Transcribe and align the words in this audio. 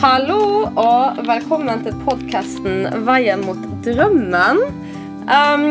Hallo 0.00 0.64
og 0.80 1.18
velkommen 1.28 1.82
til 1.84 1.92
podkasten 2.06 2.86
Veien 3.04 3.42
mot 3.44 3.58
drømmen. 3.84 4.62
Um, 5.28 5.66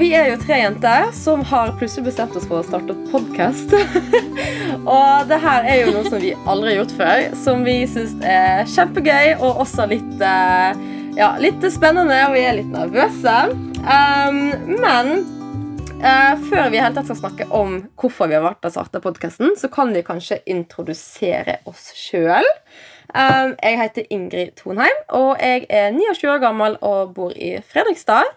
vi 0.00 0.08
er 0.18 0.32
jo 0.32 0.40
tre 0.42 0.58
jenter 0.58 1.12
som 1.14 1.44
har 1.46 1.70
plutselig 1.78 2.08
bestemt 2.08 2.34
oss 2.34 2.48
for 2.50 2.64
å 2.64 2.66
starte 2.66 2.96
podkast. 3.12 3.70
og 4.96 5.30
det 5.30 5.38
her 5.46 5.70
er 5.70 5.84
jo 5.84 5.94
noe 5.94 6.02
som 6.10 6.18
vi 6.18 6.34
aldri 6.50 6.72
har 6.72 6.80
gjort 6.80 6.96
før, 6.98 7.24
som 7.44 7.62
vi 7.62 7.78
syns 7.94 8.18
er 8.26 8.66
kjempegøy 8.74 9.36
og 9.38 9.62
også 9.62 9.86
litt, 9.94 10.12
uh, 10.18 10.74
ja, 11.14 11.36
litt 11.38 11.62
spennende, 11.70 12.24
og 12.26 12.34
vi 12.34 12.46
er 12.50 12.58
litt 12.58 12.74
nervøse. 12.74 13.38
Um, 13.86 14.44
men 14.82 15.16
uh, 16.02 16.34
før 16.50 16.74
vi 16.74 16.82
helt 16.82 16.98
tatt 16.98 17.06
skal 17.06 17.22
snakke 17.22 17.52
om 17.54 17.84
hvorfor 17.94 18.34
vi 18.34 18.40
har 18.40 18.48
vært 18.50 18.66
og 18.66 18.80
starta 18.80 19.06
podkasten, 19.06 19.54
så 19.54 19.70
kan 19.70 19.94
vi 19.94 20.08
kanskje 20.10 20.42
introdusere 20.58 21.60
oss 21.70 21.92
sjøl. 21.94 22.56
Um, 23.10 23.56
jeg 23.58 23.78
heter 23.80 24.10
Ingrid 24.10 24.52
Tonheim, 24.60 24.98
og 25.08 25.36
jeg 25.40 25.66
er 25.68 25.90
29 25.90 26.30
år 26.30 26.42
gammel 26.42 26.76
og 26.80 27.14
bor 27.14 27.32
i 27.34 27.56
Fredrikstad. 27.66 28.28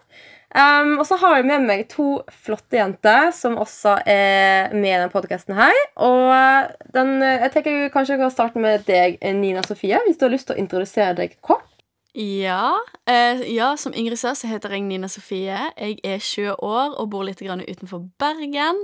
Um, 0.54 1.00
og 1.02 1.06
så 1.10 1.18
har 1.18 1.36
jeg 1.36 1.46
med 1.50 1.66
meg 1.66 1.88
to 1.90 2.22
flotte 2.46 2.78
jenter 2.78 3.32
som 3.34 3.58
også 3.58 3.96
er 4.06 4.74
med 4.74 4.90
i 4.90 4.96
denne 4.96 5.10
podkasten. 5.14 5.58
Og 5.96 6.74
den, 6.94 7.16
jeg 7.22 7.52
tenker 7.54 7.90
kanskje 7.94 8.16
jeg 8.16 8.22
kan 8.22 8.34
starte 8.34 8.62
med 8.62 8.86
deg, 8.90 9.18
Nina 9.38 9.64
Sofie, 9.66 10.02
hvis 10.06 10.18
du 10.18 10.28
har 10.28 10.34
lyst 10.34 10.50
til 10.50 10.58
å 10.58 10.62
introdusere 10.62 11.18
deg 11.22 11.38
kort. 11.42 11.70
Ja, 12.14 12.76
eh, 13.10 13.42
ja, 13.50 13.72
som 13.78 13.94
Ingrid 13.98 14.20
sa, 14.22 14.36
så 14.38 14.46
heter 14.48 14.76
jeg 14.76 14.86
Nina 14.86 15.10
Sofie. 15.10 15.58
Jeg 15.74 15.98
er 16.06 16.20
20 16.22 16.62
år 16.62 17.00
og 17.02 17.10
bor 17.10 17.26
litt 17.26 17.42
utenfor 17.42 18.06
Bergen. 18.22 18.78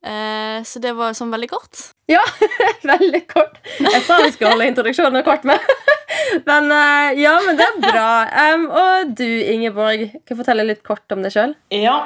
Eh, 0.00 0.62
så 0.64 0.80
det 0.80 0.94
var 0.96 1.12
sånn 1.16 1.32
veldig 1.32 1.50
kort. 1.50 1.82
Ja, 2.08 2.22
veldig 2.92 3.24
kort. 3.28 3.60
Jeg 3.78 4.00
sa 4.06 4.20
vi 4.22 4.32
skulle 4.32 4.54
holde 4.54 4.70
introduksjonen 4.70 5.24
kort, 5.26 5.44
men, 5.48 5.60
men 6.48 6.72
uh, 6.72 7.10
ja, 7.20 7.36
men 7.44 7.60
det 7.60 7.66
er 7.66 7.78
bra. 7.84 8.08
Um, 8.54 8.66
og 8.72 9.12
du, 9.18 9.28
Ingeborg, 9.28 10.08
kan 10.24 10.34
du 10.34 10.40
fortelle 10.40 10.66
litt 10.68 10.82
kort 10.86 11.04
om 11.12 11.24
deg 11.24 11.36
sjøl? 11.36 11.54
Ja, 11.74 11.98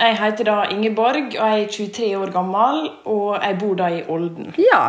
jeg 0.00 0.16
heter 0.16 0.46
da 0.48 0.60
Ingeborg, 0.72 1.34
og 1.34 1.56
jeg 1.56 1.66
er 1.66 1.72
23 1.74 2.12
år 2.22 2.30
gammel, 2.32 2.86
og 3.10 3.34
jeg 3.36 3.58
bor 3.60 3.74
da 3.82 3.90
i 3.92 4.00
Olden. 4.08 4.54
Ja, 4.70 4.84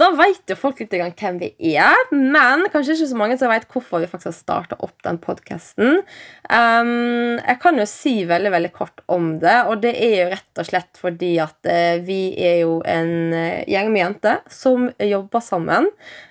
da 0.00 0.08
vet 0.16 0.48
jo 0.48 0.56
folk 0.56 0.80
litt 0.80 0.94
hvem 0.94 1.38
vi 1.40 1.50
er, 1.76 1.98
men 2.10 2.64
kanskje 2.72 2.96
ikke 2.96 3.08
så 3.10 3.18
mange 3.20 3.36
som 3.40 3.50
vet 3.52 3.66
hvorfor 3.68 4.00
vi 4.00 4.08
faktisk 4.08 4.30
har 4.30 4.36
starta 4.36 4.78
opp 4.80 4.96
den 5.04 5.20
podkasten. 5.20 6.00
Um, 6.48 7.36
jeg 7.36 7.58
kan 7.60 7.80
jo 7.80 7.86
si 7.88 8.14
veldig 8.28 8.52
veldig 8.54 8.72
kort 8.76 9.04
om 9.12 9.34
det, 9.42 9.58
og 9.68 9.84
det 9.84 9.92
er 10.00 10.16
jo 10.16 10.30
rett 10.32 10.62
og 10.62 10.70
slett 10.70 11.00
fordi 11.00 11.34
at 11.42 11.68
uh, 11.68 12.00
vi 12.06 12.32
er 12.40 12.62
jo 12.62 12.80
en 12.88 13.14
uh, 13.36 13.60
gjeng 13.68 13.92
med 13.92 14.04
jenter 14.04 14.40
som 14.52 14.88
jobber 14.96 15.44
sammen. 15.44 15.90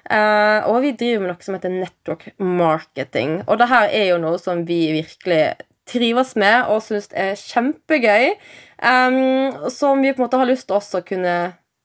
Uh, 0.10 0.66
og 0.72 0.82
vi 0.88 0.96
driver 0.98 1.26
med 1.26 1.34
noe 1.36 1.46
som 1.46 1.58
heter 1.60 1.74
network 1.74 2.30
marketing. 2.42 3.42
Og 3.46 3.62
det 3.62 3.70
her 3.70 3.90
er 3.94 4.12
jo 4.16 4.22
noe 4.24 4.42
som 4.42 4.66
vi 4.66 4.88
virkelig 4.98 5.44
trives 5.90 6.36
med 6.38 6.70
og 6.70 6.82
syns 6.86 7.10
er 7.14 7.38
kjempegøy. 7.38 8.34
Um, 8.82 9.70
som 9.74 10.02
vi 10.02 10.14
på 10.14 10.24
en 10.24 10.26
måte 10.26 10.40
har 10.42 10.50
lyst 10.50 10.70
til 10.70 10.80
også 10.80 11.02
å 11.02 11.06
kunne 11.06 11.36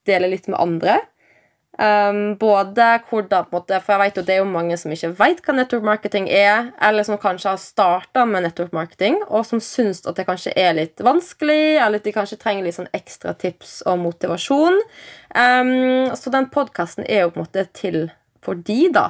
dele 0.09 0.31
litt 0.33 0.49
med 0.49 0.61
andre. 0.61 1.03
Um, 1.75 2.37
både 2.39 3.01
hvordan, 3.09 3.49
måte, 3.51 3.81
For 3.83 3.97
jeg 3.97 4.01
vet 4.05 4.19
jo 4.21 4.23
det 4.23 4.35
er 4.37 4.43
jo 4.45 4.47
mange 4.47 4.77
som 4.79 4.93
ikke 4.95 5.09
vet 5.19 5.41
hva 5.43 5.55
network 5.57 5.87
marketing 5.89 6.29
er, 6.31 6.69
eller 6.79 7.03
som 7.03 7.19
kanskje 7.19 7.51
har 7.51 7.59
starta 7.59 8.23
med 8.31 8.45
network 8.47 8.71
marketing, 8.77 9.19
og 9.27 9.43
som 9.49 9.59
syns 9.59 10.05
at 10.07 10.15
det 10.15 10.27
kanskje 10.29 10.53
er 10.55 10.77
litt 10.79 11.03
vanskelig, 11.03 11.81
eller 11.83 11.99
at 11.99 12.07
de 12.07 12.15
kanskje 12.15 12.39
trenger 12.39 12.69
litt 12.69 12.79
sånn 12.79 12.93
ekstra 12.95 13.35
tips 13.35 13.81
og 13.91 13.99
motivasjon. 14.05 14.79
Um, 15.35 16.15
så 16.15 16.31
den 16.31 16.47
podkasten 16.55 17.09
er 17.09 17.25
jo 17.25 17.35
på 17.35 17.41
en 17.41 17.47
måte 17.49 17.67
til 17.75 17.99
for 18.45 18.55
de, 18.55 18.79
da. 18.95 19.09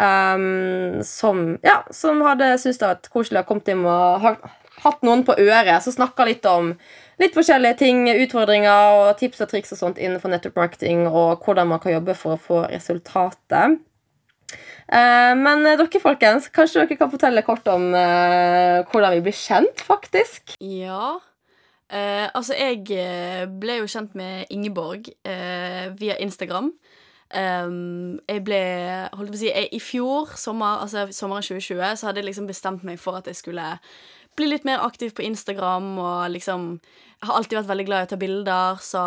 Um, 0.00 1.02
som, 1.04 1.58
ja, 1.66 1.82
som 1.92 2.22
hadde 2.24 2.54
syntes 2.62 2.80
det 2.80 2.88
var 2.88 3.12
koselig 3.12 3.42
å 3.42 3.48
kommet 3.50 3.68
inn 3.68 3.84
og 3.84 4.24
ha 4.24 4.36
hatt 4.84 5.02
noen 5.04 5.26
på 5.26 5.36
øret 5.36 5.84
som 5.84 5.92
snakka 5.92 6.24
litt 6.28 6.46
om 6.48 6.72
litt 7.20 7.36
forskjellige 7.36 7.78
ting, 7.82 8.06
utfordringer 8.24 8.96
og 9.02 9.12
tips 9.20 9.44
og 9.44 9.52
triks 9.52 9.74
og 9.74 9.80
sånt 9.80 10.00
innenfor 10.00 10.32
network 10.32 10.58
marketing, 10.58 11.06
og 11.08 11.44
hvordan 11.44 11.70
man 11.70 11.82
kan 11.82 11.94
jobbe 11.98 12.16
for 12.18 12.36
å 12.36 12.40
få 12.40 12.60
resultatet. 12.72 13.78
Uh, 14.90 15.36
men 15.38 15.62
uh, 15.62 15.76
dere, 15.78 16.02
folkens, 16.02 16.48
kanskje 16.50 16.82
dere 16.82 16.98
kan 16.98 17.10
fortelle 17.12 17.44
kort 17.46 17.68
om 17.70 17.92
uh, 17.94 18.80
hvordan 18.90 19.18
vi 19.18 19.26
blir 19.28 19.36
kjent, 19.36 19.84
faktisk? 19.86 20.56
Ja. 20.58 21.18
altså, 21.90 22.54
jeg 22.54 22.84
ble 23.60 23.80
jo 23.80 23.86
kjent 23.90 24.12
med 24.14 24.46
Ingeborg 24.54 25.08
via 25.98 26.14
Instagram. 26.22 26.68
Um, 27.30 28.18
jeg 28.26 28.42
ble 28.42 28.60
holdt 29.14 29.30
på 29.30 29.36
å 29.36 29.40
si, 29.40 29.50
jeg, 29.50 29.68
I 29.74 29.78
fjor, 29.82 30.32
sommer, 30.38 30.80
altså 30.82 31.04
sommeren 31.14 31.46
2020, 31.46 31.82
så 31.98 32.08
hadde 32.08 32.22
jeg 32.22 32.26
liksom 32.26 32.48
bestemt 32.50 32.86
meg 32.86 32.98
for 32.98 33.18
at 33.18 33.30
jeg 33.30 33.38
skulle 33.38 33.66
bli 34.38 34.50
litt 34.50 34.66
mer 34.68 34.82
aktiv 34.84 35.14
på 35.16 35.24
Instagram. 35.26 35.92
Og 35.98 36.30
liksom 36.34 36.72
har 37.26 37.36
alltid 37.36 37.60
vært 37.60 37.70
veldig 37.70 37.86
glad 37.88 38.02
i 38.02 38.08
å 38.08 38.10
ta 38.12 38.20
bilder, 38.20 38.82
så 38.84 39.04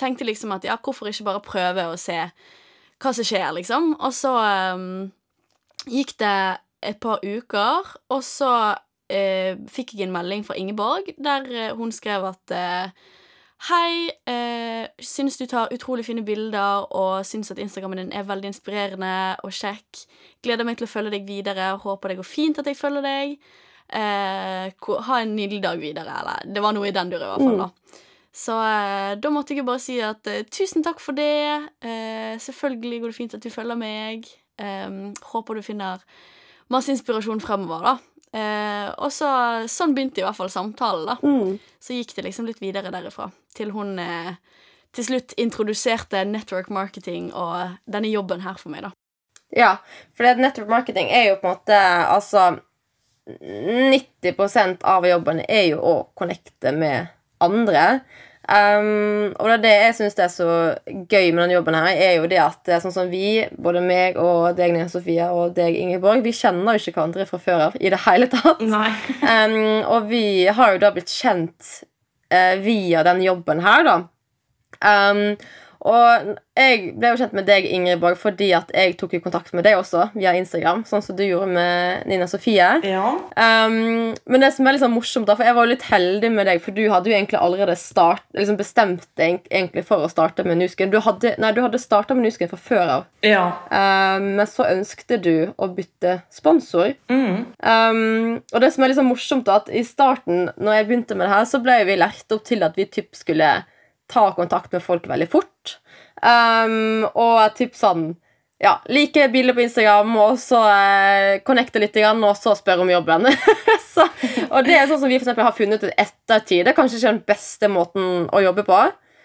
tenkte 0.00 0.26
liksom 0.26 0.54
at 0.56 0.66
ja, 0.66 0.76
hvorfor 0.82 1.10
ikke 1.10 1.28
bare 1.28 1.44
prøve 1.44 1.88
å 1.90 1.98
se 2.00 2.18
hva 3.02 3.12
som 3.14 3.26
skjer, 3.26 3.50
liksom. 3.58 3.92
Og 4.00 4.14
så 4.16 4.32
um, 4.74 5.10
gikk 5.86 6.16
det 6.22 6.38
et 6.84 6.98
par 7.00 7.22
uker, 7.24 7.92
og 8.12 8.24
så 8.26 8.52
uh, 8.74 9.52
fikk 9.70 9.94
jeg 9.94 10.08
en 10.08 10.16
melding 10.16 10.44
fra 10.46 10.56
Ingeborg 10.58 11.14
der 11.22 11.46
uh, 11.50 11.76
hun 11.78 11.94
skrev 11.94 12.26
at 12.32 12.56
uh, 12.56 13.12
Hei, 13.64 14.10
eh, 14.28 14.90
syns 15.00 15.38
du 15.40 15.46
tar 15.48 15.70
utrolig 15.72 16.02
fine 16.04 16.20
bilder 16.26 16.84
og 16.92 17.24
syns 17.24 17.48
at 17.54 17.60
Instagrammen 17.62 18.02
din 18.02 18.10
er 18.12 18.26
veldig 18.28 18.50
inspirerende 18.50 19.38
og 19.46 19.54
kjekk. 19.56 20.02
Gleder 20.44 20.66
meg 20.68 20.76
til 20.76 20.84
å 20.84 20.90
følge 20.90 21.14
deg 21.14 21.24
videre. 21.24 21.70
Håper 21.80 22.12
det 22.12 22.18
går 22.18 22.28
fint 22.28 22.60
at 22.60 22.68
jeg 22.68 22.76
følger 22.76 23.06
deg. 23.06 23.38
Eh, 23.88 24.72
ha 25.08 25.20
en 25.20 25.34
nydelig 25.36 25.62
dag 25.62 25.78
videre. 25.78 26.18
Eller 26.20 26.54
det 26.54 26.62
var 26.64 26.74
noe 26.76 26.88
i 26.88 26.94
den 26.94 27.12
duren, 27.12 27.26
i 27.26 27.32
hvert 27.32 27.44
fall. 27.48 27.60
da. 27.64 28.00
Så 28.34 28.56
eh, 28.66 29.12
da 29.22 29.30
måtte 29.30 29.54
jeg 29.54 29.66
bare 29.66 29.82
si 29.82 30.00
at 30.02 30.26
eh, 30.30 30.42
tusen 30.50 30.82
takk 30.82 31.02
for 31.02 31.14
det. 31.14 31.68
Eh, 31.84 32.34
selvfølgelig 32.42 33.02
går 33.02 33.12
det 33.12 33.18
fint 33.18 33.36
at 33.36 33.44
du 33.44 33.50
følger 33.52 33.78
meg. 33.78 34.26
Eh, 34.58 34.90
håper 35.34 35.60
du 35.60 35.62
finner 35.66 36.02
masse 36.72 36.90
inspirasjon 36.90 37.42
fremover, 37.44 37.92
da. 37.92 37.94
Eh, 38.34 38.88
og 38.98 39.12
så, 39.14 39.28
sånn 39.70 39.94
begynte 39.94 40.22
i 40.22 40.26
hvert 40.26 40.38
fall 40.40 40.50
samtalen. 40.50 41.06
da. 41.12 41.18
Mm. 41.22 41.60
Så 41.78 41.94
gikk 41.94 42.16
det 42.16 42.26
liksom 42.26 42.48
litt 42.50 42.62
videre 42.62 42.90
derifra. 42.90 43.28
Til 43.54 43.70
hun 43.76 43.98
eh, 44.02 44.34
til 44.94 45.06
slutt 45.08 45.34
introduserte 45.38 46.24
network 46.26 46.70
marketing 46.70 47.32
og 47.34 47.78
denne 47.90 48.10
jobben 48.10 48.42
her 48.42 48.58
for 48.58 48.74
meg. 48.74 48.88
da. 48.88 48.92
Ja, 49.54 49.76
for 50.14 50.26
network 50.38 50.70
marketing 50.70 51.10
er 51.14 51.28
jo 51.30 51.38
på 51.38 51.46
en 51.46 51.54
måte 51.54 51.78
altså 52.10 52.48
90% 53.24 54.84
av 54.84 55.06
jobben 55.08 55.40
er 55.48 55.68
jo 55.70 55.80
å 55.80 55.96
connecte 56.18 56.74
med 56.76 57.08
andre. 57.44 58.02
Um, 58.44 59.30
og 59.40 59.48
det, 59.48 59.62
det 59.62 59.72
jeg 59.72 59.94
syns 59.96 60.18
er 60.20 60.28
så 60.28 60.48
gøy 60.84 61.30
med 61.30 61.38
denne 61.40 61.54
jobben, 61.54 61.76
her 61.80 61.96
er 61.96 62.18
jo 62.18 62.28
det 62.28 62.42
at 62.42 62.58
det 62.68 62.74
er 62.76 62.82
sånn 62.82 62.92
som 62.92 63.08
vi, 63.08 63.40
både 63.56 63.80
meg 63.84 64.18
og 64.20 64.58
deg, 64.58 64.74
Nina 64.74 64.90
Sofia, 64.92 65.30
og 65.32 65.54
deg, 65.56 65.78
Ingeborg, 65.80 66.20
vi 66.26 66.34
kjenner 66.36 66.76
jo 66.76 66.82
ikke 66.82 66.98
hverandre 66.98 67.24
fra 67.30 67.40
før 67.40 67.66
av 67.70 67.78
i 67.80 67.92
det 67.94 68.02
hele 68.04 68.28
tatt. 68.32 68.60
Um, 68.60 69.56
og 69.94 70.10
vi 70.12 70.44
har 70.52 70.74
jo 70.74 70.82
da 70.84 70.92
blitt 70.92 71.12
kjent 71.12 71.72
uh, 72.34 72.54
via 72.60 73.04
den 73.08 73.24
jobben 73.24 73.64
her, 73.64 73.88
da. 73.88 73.96
Um, 74.84 75.24
og 75.84 76.36
jeg 76.56 76.94
ble 76.96 77.10
jo 77.12 77.18
kjent 77.20 77.34
med 77.36 77.44
deg, 77.44 77.66
Ingeborg, 77.68 78.16
fordi 78.16 78.46
at 78.56 78.70
jeg 78.72 78.94
tok 78.96 79.18
i 79.18 79.20
kontakt 79.20 79.52
med 79.52 79.66
deg 79.66 79.76
også 79.76 80.06
via 80.14 80.32
Instagram. 80.38 80.84
Sånn 80.88 81.02
som 81.04 81.16
du 81.18 81.24
gjorde 81.26 81.50
med 81.52 82.06
Nina 82.08 82.28
Sofie. 82.30 82.68
Ja. 82.88 83.10
Um, 83.36 84.14
men 84.24 84.40
det 84.40 84.54
som 84.56 84.64
er 84.64 84.76
litt 84.76 84.84
sånn 84.84 84.94
morsomt, 84.94 85.28
da, 85.28 85.36
for 85.36 85.44
jeg 85.44 85.56
var 85.58 85.66
jo 85.66 85.72
litt 85.74 85.84
heldig 85.90 86.30
med 86.32 86.48
deg, 86.48 86.62
for 86.64 86.76
du 86.76 86.86
hadde 86.88 87.12
jo 87.12 87.16
egentlig 87.18 87.40
allerede 87.40 87.76
start, 87.76 88.24
liksom 88.38 88.56
bestemt 88.56 89.04
deg 89.20 89.42
egentlig 89.50 89.84
for 89.90 90.06
å 90.06 90.08
starte 90.08 90.46
med 90.48 90.62
Nusken. 90.62 90.94
Du 90.94 91.02
hadde, 91.04 91.34
nei, 91.42 91.52
du 91.52 91.60
hadde 91.66 91.82
starta 91.82 92.16
med 92.16 92.30
Nusken 92.30 92.48
fra 92.54 92.60
før 92.70 92.94
av. 92.96 93.04
Ja. 93.26 93.44
Um, 93.68 94.30
men 94.38 94.48
så 94.48 94.64
ønskte 94.70 95.20
du 95.20 95.52
å 95.52 95.68
bytte 95.74 96.16
sponsor. 96.32 96.94
Mm. 97.12 97.44
Um, 97.60 98.40
og 98.54 98.64
det 98.64 98.72
som 98.72 98.86
er 98.86 98.94
litt 98.94 99.02
sånn 99.02 99.12
morsomt, 99.12 99.44
da, 99.50 99.60
at 99.60 99.68
i 99.68 99.84
starten, 99.84 100.48
når 100.56 100.80
jeg 100.80 100.88
begynte 100.88 101.18
med 101.18 101.28
det 101.28 101.34
her, 101.36 101.46
så 101.50 101.60
ble 101.60 101.82
vi 101.84 102.00
lært 102.00 102.32
opp 102.32 102.48
til 102.48 102.64
at 102.64 102.80
vi 102.80 102.88
typ 102.88 103.12
skulle 103.18 103.52
ta 104.10 104.28
kontakt 104.36 104.72
med 104.74 104.84
folk 104.84 105.08
veldig 105.10 105.30
fort. 105.32 105.78
Um, 106.24 107.06
og 107.12 107.56
typ 107.58 107.74
sånn 107.78 108.12
ja, 108.64 108.78
like 108.88 109.28
bilder 109.28 109.54
på 109.54 109.60
Instagram, 109.60 110.12
og 110.16 110.38
så 110.40 110.60
eh, 110.70 111.40
connecte 111.44 111.80
litt, 111.82 111.96
og 112.00 112.36
så 112.38 112.54
spørre 112.56 112.84
om 112.84 112.92
jobben. 112.92 113.26
så, 113.94 114.06
og 114.48 114.64
det 114.64 114.78
er 114.78 114.86
sånn 114.88 115.02
som 115.02 115.10
vi 115.10 115.18
for 115.18 115.26
eksempel, 115.26 115.44
har 115.44 115.56
funnet 115.56 115.82
ut 115.84 115.90
ettertid. 115.90 116.62
Det 116.64 116.72
er 116.72 116.78
kanskje 116.78 117.00
ikke 117.00 117.12
den 117.12 117.24
beste 117.28 117.68
måten 117.68 118.28
å 118.32 118.40
jobbe 118.44 118.64
på. 118.64 118.78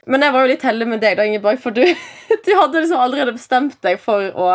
Men 0.09 0.25
jeg 0.25 0.33
var 0.33 0.43
jo 0.43 0.51
litt 0.51 0.65
heldig 0.65 0.89
med 0.89 1.03
deg, 1.03 1.15
da, 1.19 1.27
Ingeborg, 1.29 1.61
for 1.61 1.75
du, 1.75 1.85
du 2.45 2.51
hadde 2.57 2.81
liksom 2.81 2.99
allerede 2.99 3.37
bestemt 3.37 3.77
deg 3.85 4.01
for 4.01 4.27
å, 4.33 4.49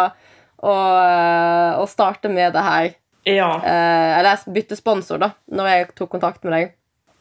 å, 0.61 0.77
eh, 1.01 1.81
å 1.81 1.89
starte 1.89 2.33
med 2.33 2.53
det 2.57 2.69
her. 2.69 2.93
Ja. 3.25 3.51
Eh, 3.65 4.11
eller 4.19 4.49
bytte 4.53 4.77
sponsor, 4.77 5.23
da, 5.23 5.33
når 5.55 5.71
jeg 5.71 5.93
tok 5.95 6.13
kontakt 6.19 6.45
med 6.45 6.59
deg. 6.59 6.75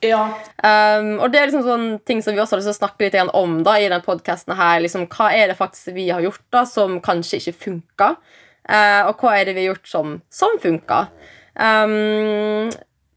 Ja. 0.04 0.24
Um, 0.60 1.18
og 1.24 1.32
det 1.32 1.40
er 1.40 1.50
liksom 1.50 1.66
sånn 1.66 1.88
ting 2.08 2.22
som 2.24 2.36
vi 2.36 2.42
også 2.44 2.58
har 2.58 2.62
lyst 2.62 2.72
til 2.72 2.76
å 2.76 2.82
snakke 2.82 3.08
litt 3.08 3.36
om 3.40 3.60
da, 3.66 3.78
i 3.80 3.88
denne 3.88 4.04
podkasten. 4.04 4.56
Liksom, 4.84 5.08
hva 5.14 5.30
er 5.36 5.52
det 5.52 5.60
faktisk 5.60 5.96
vi 5.96 6.10
har 6.12 6.24
gjort 6.26 6.44
da 6.54 6.66
som 6.70 6.98
kanskje 7.04 7.40
ikke 7.40 7.60
funka? 7.68 8.10
Uh, 8.64 9.10
og 9.10 9.24
hva 9.24 9.38
er 9.38 9.48
det 9.48 9.58
vi 9.58 9.66
har 9.66 9.74
gjort 9.74 9.90
som, 9.92 10.18
som 10.32 10.60
funka? 10.64 11.06
Um, 11.56 12.72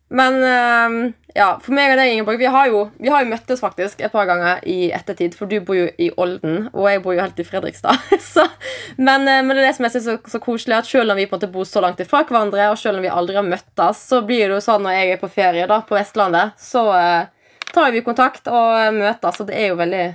men 0.08 0.36
um, 0.38 0.98
ja, 1.36 1.48
for 1.60 1.74
meg 1.74 1.90
og 1.92 1.98
deg, 1.98 2.12
Ingeborg, 2.14 2.38
vi 2.40 2.48
har, 2.50 2.68
jo, 2.70 2.82
vi 3.02 3.10
har 3.12 3.24
jo 3.24 3.30
møttes 3.32 3.60
faktisk 3.60 4.00
et 4.00 4.12
par 4.14 4.28
ganger 4.28 4.62
i 4.70 4.90
ettertid. 4.94 5.34
For 5.36 5.50
du 5.50 5.58
bor 5.66 5.76
jo 5.76 5.88
i 6.00 6.08
Olden, 6.16 6.68
og 6.72 6.88
jeg 6.88 7.02
bor 7.04 7.16
jo 7.16 7.24
helt 7.24 7.40
i 7.42 7.46
Fredrikstad. 7.46 8.06
så, 8.32 8.46
men, 8.96 9.26
eh, 9.28 9.42
men, 9.42 9.52
det 9.52 9.64
er 9.64 9.68
det 9.68 9.74
som 9.76 9.88
jeg 9.88 9.96
synes 9.96 10.08
er 10.08 10.20
så, 10.22 10.32
så 10.36 10.42
koselig, 10.42 10.78
at 10.78 10.88
selv 10.88 11.12
om 11.12 11.20
vi 11.20 11.26
på 11.26 11.36
en 11.36 11.40
måte 11.40 11.52
bor 11.52 11.68
så 11.68 11.82
langt 11.84 12.00
ifra 12.02 12.22
hverandre, 12.28 12.70
og 12.72 12.80
selv 12.80 13.00
om 13.00 13.06
vi 13.06 13.12
aldri 13.12 13.36
har 13.36 13.48
møttes, 13.48 14.04
så 14.12 14.22
blir 14.26 14.46
det 14.46 14.56
jo 14.56 14.62
sånn 14.64 14.86
når 14.86 14.96
jeg 14.96 15.16
er 15.16 15.22
på 15.24 15.32
ferie 15.36 15.68
da, 15.68 15.82
på 15.84 15.98
Vestlandet, 15.98 16.56
så 16.62 16.86
uh, 16.94 17.52
tar 17.74 17.92
vi 17.92 18.04
kontakt 18.06 18.48
og 18.48 18.96
møtes, 18.96 19.42
og 19.42 19.50
det 19.50 19.58
er 19.58 19.72
jo 19.72 19.80
veldig 19.82 20.06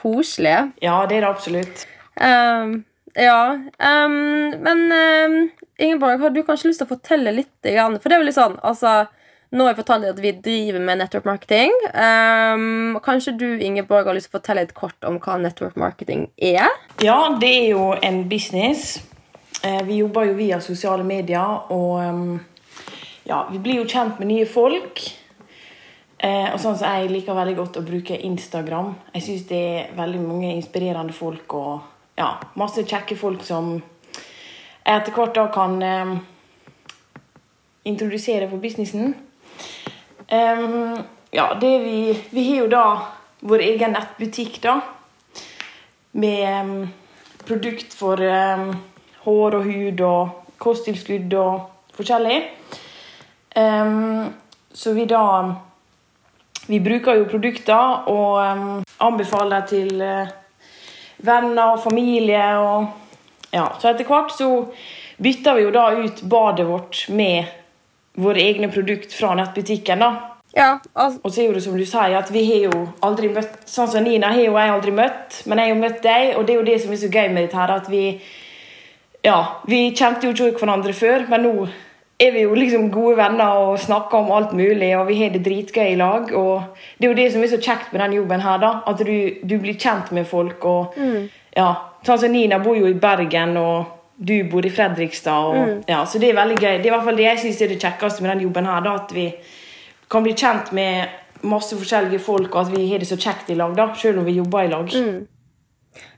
koselig. 0.00 0.56
Ja, 0.80 1.02
det 1.10 1.18
er 1.18 1.26
det 1.26 1.32
absolutt. 1.34 1.86
Um, 2.16 2.78
ja, 3.18 3.42
um, 3.58 4.20
men 4.62 4.84
um, 4.88 5.40
Ingeborg, 5.80 6.22
har 6.22 6.32
du 6.32 6.44
kanskje 6.46 6.70
lyst 6.70 6.80
til 6.80 6.88
å 6.88 6.94
fortelle 6.94 7.34
litt? 7.34 7.56
For 7.60 8.06
det 8.06 8.14
er 8.14 8.22
jo 8.22 8.28
litt 8.30 8.38
sånn, 8.38 8.56
altså 8.64 9.02
nå 9.50 9.64
har 9.64 9.72
jeg 9.72 9.80
fortalt 9.80 10.08
at 10.12 10.20
vi 10.22 10.30
driver 10.44 10.82
med 10.84 11.00
network 11.00 11.24
marketing. 11.26 11.72
Um, 11.90 12.98
kanskje 13.02 13.34
du 13.38 13.48
Ingeborg, 13.58 14.06
har 14.06 14.14
lyst 14.14 14.30
til 14.30 14.36
å 14.36 14.38
fortelle 14.38 14.64
litt 14.66 14.76
kort 14.76 15.08
om 15.08 15.18
hva 15.22 15.38
network 15.42 15.78
marketing 15.80 16.28
er? 16.36 16.68
Ja, 17.02 17.18
det 17.40 17.50
er 17.50 17.70
jo 17.72 17.90
en 17.98 18.22
business. 18.30 19.00
Uh, 19.64 19.82
vi 19.88 20.00
jobber 20.00 20.30
jo 20.30 20.36
via 20.38 20.60
sosiale 20.62 21.04
medier, 21.04 21.72
og 21.74 21.98
um, 21.98 22.38
ja, 23.26 23.44
vi 23.50 23.58
blir 23.62 23.82
jo 23.82 23.88
kjent 23.90 24.22
med 24.22 24.30
nye 24.30 24.46
folk. 24.48 25.02
Eh, 26.20 26.50
og 26.52 26.58
sånn 26.60 26.76
så 26.76 26.88
Jeg 26.98 27.08
liker 27.08 27.36
veldig 27.36 27.56
godt 27.56 27.78
å 27.80 27.84
bruke 27.86 28.18
Instagram. 28.28 28.92
Jeg 29.14 29.24
syns 29.24 29.46
det 29.48 29.60
er 29.60 29.94
veldig 29.96 30.20
mange 30.20 30.50
inspirerende 30.52 31.14
folk 31.16 31.54
og 31.56 32.18
ja, 32.18 32.34
masse 32.60 32.84
kjekke 32.84 33.16
folk 33.16 33.40
som 33.46 33.78
etter 34.84 35.14
hvert 35.14 35.38
da 35.38 35.46
kan 35.54 35.78
eh, 35.80 36.12
introdusere 37.88 38.50
for 38.50 38.60
businessen. 38.60 39.14
Um, 40.30 40.98
ja, 41.30 41.54
det 41.60 41.78
vi 41.78 42.22
Vi 42.30 42.44
har 42.48 42.56
jo 42.64 42.68
da 42.70 42.84
vår 43.40 43.64
egen 43.64 43.94
nettbutikk, 43.96 44.60
da. 44.62 44.80
Med 46.12 46.64
um, 46.64 46.88
produkt 47.46 47.94
for 47.94 48.20
um, 48.20 48.70
hår 49.24 49.58
og 49.58 49.64
hud 49.64 50.00
og 50.06 50.54
kosttilskudd 50.60 51.34
og 51.34 51.94
forskjellig. 51.96 52.40
så 54.72 54.92
vi 54.92 55.04
da 55.04 55.54
Vi 56.66 56.78
bruker 56.80 57.14
jo 57.18 57.24
produkter 57.24 58.08
og 58.08 58.84
anbefaler 59.00 59.66
til 59.66 60.02
uh, 60.02 60.28
venner 61.16 61.72
og 61.74 61.82
familie 61.82 62.46
og 62.58 62.86
Ja, 63.50 63.64
så 63.80 63.88
etter 63.90 64.06
hvert 64.06 64.30
så 64.30 64.46
bytter 65.18 65.56
vi 65.56 65.64
jo 65.64 65.72
da 65.74 65.88
ut 65.98 66.20
badet 66.22 66.66
vårt 66.68 67.00
med 67.10 67.48
våre 68.18 68.42
egne 68.42 68.70
produkter 68.72 69.16
fra 69.16 69.34
nettbutikken. 69.38 69.98
da. 69.98 70.30
Ja, 70.56 70.78
altså. 70.94 71.20
Og 71.22 71.30
så 71.30 71.42
er 71.42 71.52
det 71.54 71.62
som 71.62 71.76
du 71.78 71.84
sier, 71.86 72.16
at 72.18 72.32
vi 72.34 72.44
har 72.44 72.72
jo 72.72 72.86
aldri 73.06 73.28
møtt 73.30 73.60
Sånn 73.70 73.86
som 73.90 74.02
Nina 74.02 74.32
har 74.34 74.42
jo 74.42 74.56
jeg 74.58 74.72
aldri 74.74 74.94
møtt, 74.94 75.42
men 75.46 75.60
jeg 75.60 75.68
har 75.68 75.76
jo 75.76 75.82
møtt 75.84 76.00
deg, 76.02 76.32
og 76.36 76.46
det 76.46 76.54
er 76.54 76.58
jo 76.58 76.64
det 76.66 76.80
som 76.82 76.94
er 76.94 76.98
så 76.98 77.10
gøy 77.10 77.28
med 77.28 77.44
dette 77.44 77.60
her, 77.60 77.70
at 77.76 77.90
vi 77.90 78.04
Ja, 79.22 79.38
vi 79.68 79.92
kjente 79.94 80.26
jo 80.26 80.32
ikke 80.32 80.64
hverandre 80.64 80.96
før, 80.96 81.28
men 81.28 81.44
nå 81.44 81.68
er 82.20 82.32
vi 82.32 82.42
jo 82.42 82.56
liksom 82.56 82.90
gode 82.92 83.16
venner 83.16 83.62
og 83.62 83.78
snakker 83.80 84.18
om 84.18 84.32
alt 84.32 84.52
mulig, 84.56 84.90
og 84.96 85.06
vi 85.08 85.20
har 85.20 85.30
det 85.32 85.44
dritgøy 85.44 85.92
i 85.92 86.00
lag. 86.00 86.32
Og 86.36 86.82
det 86.98 87.06
er 87.06 87.12
jo 87.12 87.18
det 87.18 87.28
som 87.32 87.44
er 87.44 87.52
så 87.52 87.60
kjekt 87.60 87.92
med 87.92 88.02
den 88.02 88.18
jobben 88.18 88.42
her, 88.44 88.58
da. 88.60 88.72
At 88.90 89.00
du, 89.06 89.14
du 89.44 89.54
blir 89.60 89.78
kjent 89.80 90.10
med 90.16 90.28
folk, 90.28 90.64
og 90.64 90.98
mm. 90.98 91.30
ja. 91.56 91.70
Sånn 92.00 92.20
som 92.22 92.32
Nina 92.32 92.56
bor 92.64 92.76
jo 92.76 92.88
i 92.88 92.96
Bergen, 92.96 93.56
og 93.60 93.99
du 94.20 94.36
bor 94.52 94.66
i 94.66 94.70
Fredrikstad. 94.70 95.48
Og, 95.48 95.56
mm. 95.56 95.82
ja, 95.88 96.04
så 96.06 96.20
det 96.20 96.30
er 96.30 96.38
veldig 96.38 96.58
gøy. 96.58 96.76
Det 96.76 96.84
er 96.84 96.90
i 96.90 96.94
hvert 96.94 97.08
fall 97.08 97.18
det 97.18 97.26
jeg 97.26 97.42
syns 97.44 97.62
er 97.64 97.72
det 97.72 97.80
kjekkeste 97.80 98.24
med 98.24 98.34
den 98.34 98.46
jobben 98.46 98.68
her. 98.68 98.84
Da, 98.84 98.94
at 99.00 99.14
vi 99.16 99.30
kan 100.12 100.26
bli 100.26 100.34
kjent 100.36 100.72
med 100.76 101.44
masse 101.46 101.76
forskjellige 101.76 102.20
folk, 102.22 102.50
og 102.52 102.66
at 102.66 102.74
vi 102.74 102.88
har 102.90 103.00
det 103.00 103.08
så 103.08 103.16
kjekt 103.20 103.48
i 103.52 103.56
lag, 103.56 103.72
da, 103.76 103.88
selv 103.96 104.20
om 104.20 104.26
vi 104.28 104.36
jobber 104.36 104.66
i 104.66 104.72
lag. 104.72 104.92
Mm. 104.92 105.22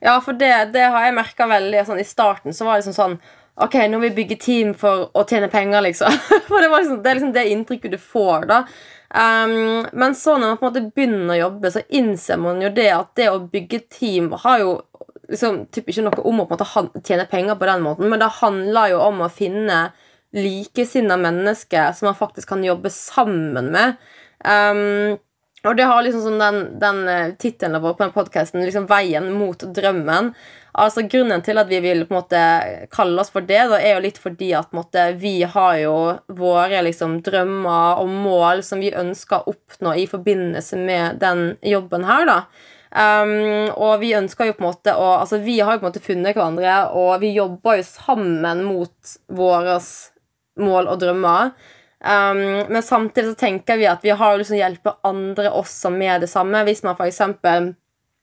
Ja, 0.03 0.17
for 0.21 0.37
det, 0.37 0.51
det 0.75 0.89
har 0.93 1.07
jeg 1.07 1.17
merka 1.17 1.47
veldig 1.49 1.85
sånn, 1.87 2.03
I 2.03 2.09
starten 2.09 2.53
så 2.53 2.67
var 2.67 2.77
det 2.77 2.83
liksom 2.83 2.99
sånn 2.99 3.23
Ok, 3.63 3.75
nå 3.89 3.99
vil 4.01 4.11
vi 4.11 4.23
bygge 4.23 4.37
team 4.41 4.71
for 4.77 5.11
å 5.13 5.23
tjene 5.29 5.51
penger, 5.53 5.85
liksom. 5.85 6.15
for 6.49 6.65
det, 6.65 6.71
liksom, 6.73 7.03
det, 7.05 7.11
er 7.11 7.19
liksom 7.19 7.35
det 7.35 7.43
inntrykket 7.53 7.93
du 7.93 7.99
får, 8.01 8.47
da. 8.49 8.63
Um, 9.13 9.85
men 9.93 10.15
så 10.17 10.39
når 10.39 10.55
man 10.55 10.57
på 10.57 10.65
en 10.65 10.71
måte 10.71 10.85
begynner 10.97 11.35
å 11.35 11.41
jobbe, 11.43 11.73
så 11.75 11.83
innser 11.93 12.41
man 12.41 12.63
jo 12.65 12.71
det 12.73 12.89
at 12.95 13.11
det 13.21 13.29
å 13.29 13.43
bygge 13.53 13.83
team 13.93 14.31
har 14.41 14.63
jo 14.63 14.71
liksom, 15.33 15.65
ikke 15.81 16.05
noe 16.05 16.25
om 16.29 16.45
å 16.45 16.47
måte 16.47 16.69
tjene 17.03 17.27
penger 17.31 17.59
på 17.59 17.69
den 17.69 17.85
måten, 17.85 18.09
men 18.13 18.23
det 18.23 18.31
handler 18.41 18.95
jo 18.95 19.03
om 19.09 19.25
å 19.25 19.33
finne 19.33 19.83
likesinnede 20.33 21.21
mennesker 21.21 21.93
som 21.97 22.09
man 22.11 22.17
faktisk 22.17 22.49
kan 22.53 22.65
jobbe 22.65 22.91
sammen 22.93 23.73
med. 23.75 24.01
Um, 24.45 25.19
og 25.63 25.77
det 25.79 25.87
har 25.87 26.03
liksom 26.03 26.25
som 26.25 26.41
den, 26.41 26.63
den 26.83 27.05
uh, 27.07 27.35
tittelen 27.39 27.83
vår 27.83 27.95
på 27.95 28.05
den 28.07 28.15
podkasten, 28.17 28.65
liksom 28.67 28.89
'Veien 28.91 29.29
mot 29.37 29.61
drømmen'. 29.63 30.33
Altså 30.73 31.05
Grunnen 31.05 31.43
til 31.45 31.61
at 31.61 31.69
vi 31.69 31.83
vil 31.85 32.07
på 32.09 32.15
en 32.15 32.19
måte 32.23 32.43
kalle 32.91 33.21
oss 33.21 33.31
for 33.31 33.45
det, 33.45 33.61
da, 33.69 33.77
er 33.77 33.99
jo 33.99 34.05
litt 34.07 34.19
fordi 34.19 34.55
at 34.57 34.73
måte, 34.73 35.11
vi 35.21 35.43
har 35.45 35.77
jo 35.83 35.97
våre 36.33 36.81
liksom, 36.89 37.21
drømmer 37.23 38.01
og 38.01 38.09
mål 38.09 38.65
som 38.65 38.81
vi 38.81 38.95
ønsker 38.97 39.43
å 39.43 39.53
oppnå 39.53 39.93
i 40.01 40.09
forbindelse 40.09 40.81
med 40.81 41.21
den 41.21 41.53
jobben 41.61 42.09
her. 42.09 42.25
da. 42.27 42.39
Um, 42.93 43.71
og 43.81 44.03
vi 44.03 44.11
ønsker 44.13 44.51
jo 44.51 44.55
på 44.59 44.61
en 44.61 44.69
måte 44.69 44.93
å 45.01 45.07
Altså, 45.23 45.39
vi 45.41 45.55
har 45.61 45.73
jo 45.73 45.81
på 45.81 45.87
en 45.87 45.93
måte 45.95 46.05
funnet 46.05 46.37
hverandre, 46.37 46.75
og 46.93 47.23
vi 47.23 47.33
jobber 47.33 47.79
jo 47.81 47.87
sammen 47.89 48.65
mot 48.67 49.15
våre 49.33 49.79
mål 50.61 50.91
og 50.93 50.99
drømmer. 51.01 51.55
Um, 52.03 52.67
men 52.69 52.83
samtidig 52.83 53.31
så 53.31 53.39
tenker 53.47 53.79
vi 53.81 53.87
at 53.89 54.03
vi 54.05 54.13
har 54.19 54.37
lyst 54.37 54.51
til 54.53 54.59
å 54.59 54.65
hjelpe 54.65 54.97
andre 55.09 55.55
også 55.57 55.93
med 55.95 56.27
det 56.27 56.29
samme. 56.33 56.65
Hvis 56.69 56.83
man 56.85 56.99
for 56.99 57.09
eksempel 57.09 57.73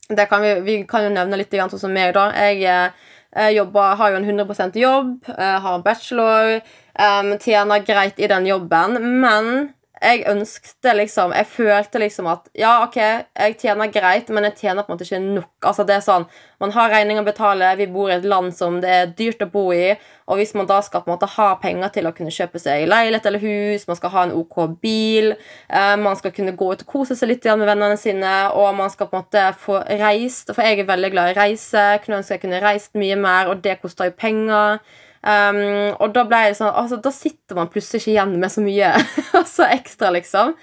kan 0.09 0.41
vi, 0.41 0.53
vi, 0.65 0.75
kan 0.89 1.05
jo 1.05 1.13
nevne 1.13 1.37
litt 1.37 1.53
sånn 1.53 1.81
som 1.81 1.93
meg, 1.93 2.13
da. 2.17 2.29
Jeg, 2.33 2.63
jeg 2.65 2.91
eh, 3.35 3.51
jobber, 3.53 3.95
har 3.95 4.11
jo 4.11 4.19
en 4.19 4.25
100% 4.25 4.79
jobb, 4.81 5.11
eh, 5.29 5.57
har 5.61 5.75
en 5.75 5.85
bachelor, 5.85 6.55
um, 6.97 7.35
tjener 7.37 7.85
greit 7.85 8.17
i 8.17 8.29
den 8.29 8.47
jobben, 8.49 8.97
men 9.21 9.69
jeg 9.99 10.23
ønskte 10.31 10.93
liksom 10.95 11.33
Jeg 11.35 11.47
følte 11.51 11.99
liksom 11.99 12.27
at 12.31 12.47
ja, 12.57 12.79
ok, 12.85 12.97
jeg 12.97 13.57
tjener 13.59 13.91
greit, 13.91 14.29
men 14.31 14.47
jeg 14.47 14.55
tjener 14.61 14.85
på 14.85 14.93
en 14.93 14.97
måte 14.97 15.07
ikke 15.07 15.19
nok. 15.19 15.51
Altså 15.65 15.85
det 15.87 15.97
er 15.97 16.05
sånn, 16.05 16.27
Man 16.59 16.73
har 16.75 16.91
regninger 16.91 17.23
å 17.23 17.27
betale, 17.27 17.71
vi 17.79 17.87
bor 17.87 18.09
i 18.09 18.17
et 18.17 18.25
land 18.27 18.51
som 18.55 18.81
det 18.83 18.91
er 18.91 19.11
dyrt 19.15 19.43
å 19.45 19.49
bo 19.51 19.69
i. 19.71 19.93
Og 20.27 20.39
hvis 20.39 20.51
man 20.57 20.67
da 20.67 20.81
skal 20.83 21.03
på 21.03 21.09
en 21.09 21.15
måte 21.15 21.29
ha 21.37 21.47
penger 21.61 21.93
til 21.95 22.07
å 22.09 22.13
kunne 22.15 22.33
kjøpe 22.35 22.59
seg 22.59 22.83
leilighet 22.89 23.29
eller 23.29 23.43
hus, 23.43 23.87
man 23.87 23.97
skal 23.99 24.13
ha 24.13 24.25
en 24.27 24.35
OK 24.35 24.57
bil, 24.83 25.31
eh, 25.69 25.95
man 25.99 26.19
skal 26.19 26.33
kunne 26.35 26.55
gå 26.59 26.67
ut 26.73 26.83
og 26.83 26.91
kose 26.91 27.15
seg 27.15 27.31
litt 27.31 27.47
med 27.49 27.67
vennene 27.67 27.97
sine, 27.97 28.33
og 28.51 28.75
man 28.75 28.91
skal 28.91 29.07
på 29.07 29.17
en 29.17 29.23
måte 29.23 29.45
få 29.59 29.79
reist 30.03 30.51
For 30.53 30.63
jeg 30.63 30.83
er 30.83 30.91
veldig 30.91 31.11
glad 31.15 31.31
i 31.31 31.37
reise. 31.39 31.85
Kunne 32.03 32.19
ønske 32.19 32.35
jeg 32.35 32.43
kunne 32.43 32.63
reist 32.63 32.99
mye 32.99 33.15
mer, 33.19 33.51
og 33.51 33.63
det 33.63 33.79
koster 33.81 34.11
jo 34.11 34.19
penger. 34.19 34.83
Um, 35.19 35.95
og 35.99 36.13
da 36.15 36.23
ble 36.23 36.37
jeg 36.45 36.53
sånn 36.55 36.69
altså, 36.79 36.95
Da 37.03 37.11
sitter 37.11 37.57
man 37.57 37.67
plutselig 37.67 37.99
ikke 37.99 38.13
igjen 38.13 38.37
med 38.39 38.53
så 38.53 38.61
mye 38.63 38.93
altså, 39.41 39.65
ekstra, 39.67 40.13
liksom. 40.15 40.53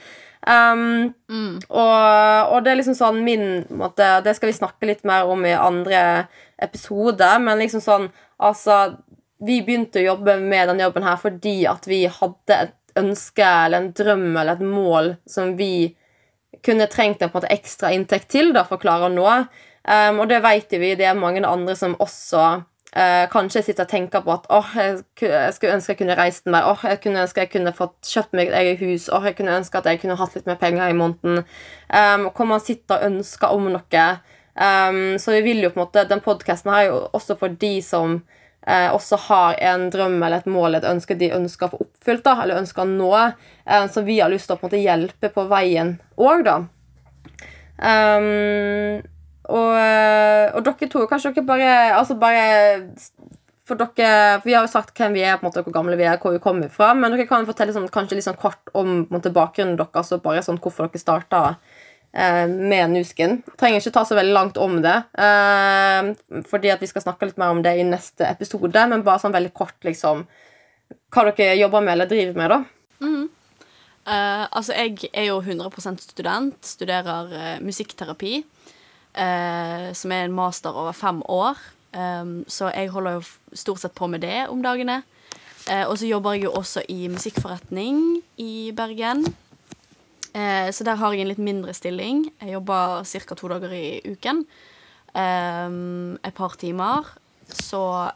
Um, 0.47 1.11
mm. 1.29 1.59
og, 1.75 2.53
og, 2.55 2.57
det 2.63 2.71
er 2.71 2.79
liksom 2.79 2.97
sånn 2.97 3.19
min 3.27 3.65
måte, 3.77 4.07
Det 4.25 4.37
skal 4.37 4.53
vi 4.53 4.57
snakke 4.57 4.89
litt 4.89 5.03
mer 5.09 5.29
om 5.29 5.43
i 5.45 5.53
andre 5.59 6.01
episoder, 6.63 7.41
men 7.43 7.61
liksom 7.61 7.85
sånn 7.85 8.09
Altså, 8.37 8.97
vi 9.45 9.61
begynte 9.65 10.01
å 10.01 10.11
jobbe 10.13 10.39
med 10.41 10.71
denne 10.71 10.87
jobben 10.87 11.05
her 11.05 11.21
fordi 11.21 11.59
at 11.69 11.89
vi 11.89 12.03
hadde 12.09 12.57
et 12.57 12.75
ønske 12.97 13.45
eller 13.45 13.83
en 13.83 13.93
drøm 13.97 14.29
eller 14.33 14.57
et 14.57 14.65
mål 14.65 15.11
som 15.29 15.55
vi 15.59 15.91
kunne 16.65 16.89
trengt 16.89 17.23
en 17.23 17.33
en 17.35 17.49
ekstra 17.53 17.93
inntekt 17.93 18.31
til 18.33 18.53
da, 18.57 18.65
for 18.65 18.77
å 18.77 18.83
klare 18.83 19.09
å 19.09 19.13
nå. 19.13 19.27
Um, 19.87 20.21
og 20.21 20.29
det 20.29 20.41
vet 20.45 20.73
vi, 20.73 20.95
det 20.99 21.07
er 21.07 21.19
mange 21.19 21.45
andre 21.47 21.77
som 21.77 21.97
også 22.01 22.63
Uh, 22.95 23.27
kanskje 23.29 23.59
jeg 23.59 23.65
sitter 23.67 23.85
og 23.85 23.91
tenker 23.91 24.23
på 24.25 24.31
at 24.33 24.47
oh, 24.55 24.69
jeg, 24.79 25.01
jeg, 25.21 25.55
skulle 25.57 25.75
ønske 25.75 25.93
jeg 25.93 25.99
kunne 25.99 26.17
reist 26.17 26.47
mer. 26.49 26.69
Oh, 26.71 26.85
jeg 26.87 27.01
kunne 27.03 27.25
ønske 27.27 27.43
jeg 27.43 27.51
kunne 27.53 27.75
fått 27.77 28.09
kjøpt 28.09 28.37
meg 28.39 28.53
et 28.53 28.59
eget 28.61 28.85
hus. 28.85 29.09
Oh, 29.13 29.25
jeg 29.27 29.37
kunne 29.37 29.57
ønske 29.59 29.81
at 29.81 29.89
jeg 29.91 30.01
kunne 30.01 30.17
hatt 30.17 30.37
litt 30.39 30.47
mer 30.49 30.57
penger 30.61 30.89
i 30.89 30.97
måneden. 30.97 31.43
Um, 31.91 32.31
hvor 32.31 32.49
man 32.49 32.63
sitter 32.63 32.97
og 32.97 33.11
ønsker 33.11 33.53
om 33.53 33.69
noe. 33.75 34.07
Um, 34.57 35.19
så 35.21 35.35
vi 35.35 35.43
vil 35.45 35.67
jo 35.67 35.69
på 35.75 35.77
en 35.77 35.83
måte 35.83 36.07
Den 36.09 36.23
podkasten 36.25 36.71
er 36.73 36.87
jo 36.87 37.01
også 37.13 37.35
for 37.37 37.53
de 37.61 37.75
som 37.85 38.15
uh, 38.17 38.89
også 38.95 39.19
har 39.27 39.59
en 39.69 39.91
drøm 39.93 40.17
eller 40.23 40.39
et 40.41 40.49
mål, 40.49 40.79
et 40.79 40.89
ønske 40.89 41.19
de 41.19 41.35
ønsker 41.37 41.69
å 41.69 41.75
få 41.75 41.83
oppfylt, 41.85 42.25
da, 42.25 42.39
eller 42.45 42.63
ønsker 42.63 42.87
å 42.87 42.89
nå. 42.95 43.11
Uh, 43.67 43.85
så 43.93 44.07
vi 44.07 44.23
har 44.23 44.33
lyst 44.33 44.49
til 44.49 44.57
å 44.57 44.63
på 44.63 44.71
en 44.71 44.71
måte 44.71 44.81
hjelpe 44.81 45.33
på 45.35 45.45
veien 45.51 45.99
òg, 46.17 46.47
da. 46.49 46.57
Um, 47.77 49.05
og, 49.47 49.73
eh, 49.79 50.51
og, 50.55 50.63
dere 50.67 50.89
to, 50.91 51.05
kanskje 51.11 51.33
dere 51.37 51.47
bare 51.47 51.73
Altså 51.95 52.17
bare 52.19 52.45
for 53.67 53.79
dere, 53.79 54.39
for 54.39 54.47
Vi 54.47 54.55
har 54.55 54.67
jo 54.67 54.71
sagt 54.71 54.95
hvem 54.99 55.17
vi 55.17 55.25
er, 55.27 55.39
på 55.39 55.47
en 55.47 55.51
måte, 55.51 55.65
hvor 55.67 55.75
gamle 55.75 55.99
vi 55.99 56.07
er, 56.07 56.21
hvor 56.23 56.35
vi 56.35 56.43
kommer 56.43 56.71
fra. 56.71 56.93
Men 56.95 57.15
dere 57.15 57.27
kan 57.27 57.47
fortelle 57.49 57.75
sånn, 57.75 57.91
kanskje 57.91 58.19
litt 58.19 58.27
sånn 58.29 58.39
kort 58.39 58.71
om 58.79 59.09
måte, 59.11 59.35
bakgrunnen 59.35 59.79
deres 59.81 60.13
og 60.15 60.23
bare 60.23 60.45
sånn, 60.47 60.61
hvorfor 60.63 60.87
dere 60.87 61.03
starta 61.03 61.41
eh, 62.15 62.47
med 62.47 62.95
Nusken. 62.95 63.41
Trenger 63.59 63.83
ikke 63.83 63.95
ta 63.99 64.05
så 64.07 64.19
veldig 64.19 64.37
langt 64.37 64.61
om 64.63 64.79
det, 64.85 64.95
eh, 65.19 66.13
fordi 66.47 66.71
at 66.71 66.85
vi 66.85 66.91
skal 66.93 67.09
snakke 67.09 67.27
litt 67.27 67.43
mer 67.43 67.57
om 67.57 67.65
det 67.67 67.75
i 67.75 67.87
neste 67.87 68.31
episode, 68.31 68.87
men 68.87 69.03
bare 69.07 69.25
sånn 69.25 69.35
veldig 69.35 69.55
kort, 69.55 69.79
liksom 69.87 70.27
Hva 71.11 71.25
dere 71.33 71.57
jobber 71.59 71.83
med 71.83 71.97
eller 71.97 72.07
driver 72.07 72.37
med, 72.39 72.53
da. 72.53 72.63
Uh, 74.07 74.47
altså, 74.55 74.71
jeg 74.79 75.09
er 75.11 75.25
jo 75.33 75.41
100% 75.43 75.99
student. 75.99 76.59
Studerer 76.63 77.33
uh, 77.33 77.57
musikkterapi, 77.65 78.39
eh, 79.17 79.91
som 79.97 80.13
er 80.13 80.27
en 80.27 80.37
master 80.37 80.77
over 80.77 80.97
fem 80.97 81.23
år. 81.33 81.59
Um, 81.97 82.45
så 82.49 82.69
jeg 82.75 82.91
holder 82.93 83.17
jo 83.17 83.57
stort 83.57 83.81
sett 83.81 83.95
på 83.97 84.09
med 84.13 84.21
det 84.21 84.47
om 84.53 84.61
dagene. 84.65 85.01
Eh, 85.67 85.83
og 85.89 85.97
så 85.99 86.07
jobber 86.07 86.37
jeg 86.37 86.47
jo 86.47 86.55
også 86.55 86.85
i 86.93 87.09
musikkforretning 87.11 88.21
i 88.39 88.71
Bergen. 88.77 89.25
Eh, 90.37 90.69
så 90.71 90.85
der 90.87 91.01
har 91.01 91.15
jeg 91.15 91.25
en 91.25 91.33
litt 91.33 91.43
mindre 91.43 91.75
stilling. 91.75 92.27
Jeg 92.43 92.53
jobber 92.55 93.03
ca. 93.03 93.35
to 93.35 93.49
dager 93.51 93.73
i 93.75 94.01
uken. 94.05 94.45
Um, 95.17 96.19
et 96.23 96.35
par 96.35 96.55
timer. 96.61 97.09
Så 97.49 98.11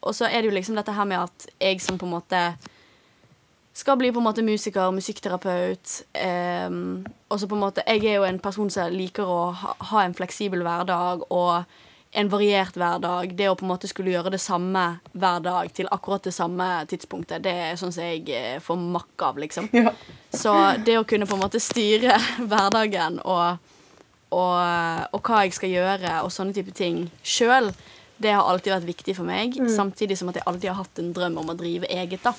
Og 0.00 0.14
så 0.14 0.24
er 0.24 0.40
det 0.40 0.48
jo 0.48 0.56
liksom 0.56 0.74
dette 0.74 0.92
her 0.92 1.04
med 1.04 1.20
at 1.20 1.46
jeg 1.60 1.80
som 1.80 1.98
på 1.98 2.06
en 2.06 2.16
måte 2.16 2.56
skal 3.80 3.98
bli 4.00 4.12
på 4.12 4.20
en 4.20 4.26
måte 4.28 4.44
musiker, 4.44 4.92
musikkterapeut. 4.94 6.00
Um, 6.68 7.04
og 7.30 7.40
så 7.40 7.48
på 7.48 7.56
en 7.56 7.62
måte 7.64 7.84
Jeg 7.86 8.04
er 8.04 8.18
jo 8.18 8.26
en 8.28 8.40
person 8.42 8.70
som 8.70 8.92
liker 8.92 9.28
å 9.28 9.52
ha, 9.56 9.76
ha 9.92 10.02
en 10.04 10.16
fleksibel 10.16 10.64
hverdag 10.66 11.24
og 11.30 11.64
en 12.10 12.30
variert 12.30 12.76
hverdag. 12.76 13.34
Det 13.38 13.48
å 13.48 13.56
på 13.58 13.64
en 13.64 13.70
måte 13.70 13.88
skulle 13.90 14.12
gjøre 14.12 14.32
det 14.34 14.40
samme 14.42 14.84
hver 15.12 15.42
dag 15.44 15.70
til 15.74 15.90
akkurat 15.94 16.26
det 16.26 16.34
samme 16.34 16.66
tidspunktet, 16.90 17.42
det 17.44 17.54
er 17.66 17.78
sånn 17.78 17.94
som 17.94 18.06
jeg 18.08 18.24
eh, 18.34 18.58
får 18.62 18.80
makk 18.82 19.26
av, 19.28 19.38
liksom. 19.38 19.70
Ja. 19.76 19.94
Så 20.34 20.54
det 20.86 20.98
å 20.98 21.06
kunne 21.06 21.28
på 21.30 21.38
en 21.38 21.44
måte 21.44 21.62
styre 21.62 22.18
hverdagen 22.50 23.20
og, 23.22 23.62
og, 24.34 24.58
og 25.14 25.22
hva 25.22 25.44
jeg 25.46 25.56
skal 25.56 25.74
gjøre 25.74 26.20
og 26.26 26.34
sånne 26.34 26.56
type 26.56 26.74
ting 26.74 27.04
sjøl, 27.22 27.70
det 28.20 28.34
har 28.36 28.44
alltid 28.44 28.74
vært 28.74 28.90
viktig 28.90 29.14
for 29.16 29.24
meg. 29.24 29.54
Samtidig 29.72 30.18
som 30.20 30.28
at 30.28 30.36
jeg 30.36 30.44
alltid 30.50 30.68
har 30.68 30.82
hatt 30.82 30.98
en 31.00 31.14
drøm 31.16 31.38
om 31.40 31.54
å 31.54 31.56
drive 31.56 31.88
eget. 31.88 32.26
da. 32.26 32.34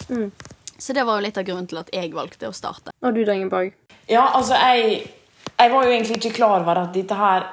Så 0.82 0.94
det 0.98 1.06
var 1.06 1.20
jo 1.20 1.28
litt 1.28 1.38
av 1.38 1.46
grunnen 1.46 1.68
til 1.70 1.78
at 1.78 1.92
jeg 1.94 2.10
valgte 2.16 2.50
å 2.50 2.54
starte. 2.58 2.94
Og 3.06 3.14
du, 3.14 3.22
da, 3.22 3.36
Ingeborg? 3.38 3.76
Ja, 4.10 4.32
altså, 4.34 4.58
jeg, 4.58 5.04
jeg 5.54 5.74
var 5.74 5.86
jo 5.86 5.92
egentlig 5.92 6.18
ikke 6.18 6.38
klar 6.40 6.64
over 6.64 6.80
at 6.82 6.96
dette 6.96 7.18
her 7.20 7.46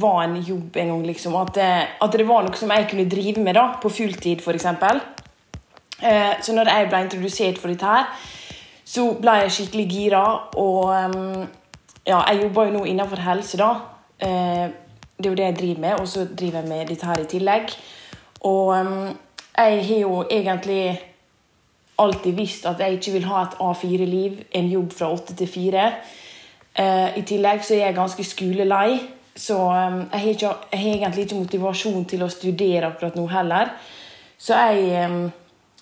var 0.00 0.24
en 0.24 0.34
jobb 0.42 0.76
en 0.82 0.90
gang, 0.92 1.04
liksom. 1.06 1.36
At 1.38 1.54
det, 1.54 1.70
at 2.02 2.16
det 2.18 2.26
var 2.26 2.42
noe 2.46 2.58
som 2.58 2.72
jeg 2.74 2.88
kunne 2.90 3.06
drive 3.10 3.42
med 3.44 3.54
da, 3.54 3.66
på 3.82 3.92
fulltid, 3.94 4.42
f.eks. 4.42 4.66
Eh, 6.00 6.32
så 6.42 6.54
når 6.56 6.72
jeg 6.72 6.88
ble 6.90 7.02
introdusert 7.04 7.60
for 7.62 7.70
dette 7.70 7.86
her, 7.86 8.10
så 8.90 9.06
ble 9.20 9.36
jeg 9.44 9.54
skikkelig 9.54 9.86
gira. 9.90 10.22
Og 10.58 10.90
ehm, 10.94 11.44
ja, 12.06 12.18
jeg 12.32 12.42
jobber 12.44 12.66
jo 12.66 12.78
nå 12.78 12.84
innenfor 12.90 13.22
helse, 13.28 13.60
da. 13.60 13.70
Eh, 14.18 14.66
det 15.20 15.28
er 15.28 15.30
jo 15.30 15.38
det 15.38 15.46
jeg 15.50 15.58
driver 15.60 15.86
med, 15.86 16.00
og 16.00 16.08
så 16.08 16.26
driver 16.26 16.64
jeg 16.64 16.72
med 16.72 16.90
dette 16.90 17.06
her 17.06 17.22
i 17.22 17.30
tillegg. 17.30 17.78
Og 18.50 18.74
ehm, 18.74 19.14
jeg 19.54 19.86
har 19.86 20.02
jo 20.02 20.24
egentlig 20.26 20.82
alltid 22.00 22.36
visst 22.36 22.66
at 22.68 22.80
jeg 22.80 22.98
ikke 22.98 23.14
vil 23.18 23.28
ha 23.30 23.44
et 23.44 23.56
A4-liv, 23.60 24.42
en 24.56 24.68
jobb 24.72 24.92
fra 24.96 25.10
åtte 25.12 25.36
til 25.38 25.50
fire. 25.50 25.86
Uh, 26.78 27.18
I 27.18 27.24
tillegg 27.26 27.64
så 27.66 27.76
er 27.76 27.88
jeg 27.88 27.98
ganske 27.98 28.24
skolelei, 28.24 29.00
så 29.36 29.56
um, 29.58 30.00
jeg, 30.12 30.20
har 30.20 30.28
ikke, 30.34 30.54
jeg 30.72 30.80
har 30.80 30.94
egentlig 30.94 31.26
ikke 31.26 31.40
motivasjon 31.40 32.06
til 32.08 32.24
å 32.24 32.30
studere 32.32 32.90
akkurat 32.90 33.18
nå 33.18 33.26
heller. 33.30 33.72
Så 34.40 34.56
jeg 34.56 35.06
um, 35.10 35.24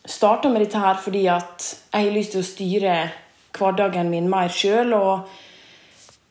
starta 0.09 0.51
med 0.51 0.65
dette 0.65 0.81
her 0.83 0.99
fordi 1.03 1.27
at 1.33 1.69
jeg 1.93 2.09
har 2.09 2.15
lyst 2.15 2.35
til 2.35 2.43
å 2.43 2.49
styre 2.49 2.97
hverdagen 3.59 4.11
min 4.13 4.31
mer 4.31 4.53
sjøl. 4.53 4.95
Og 4.97 5.29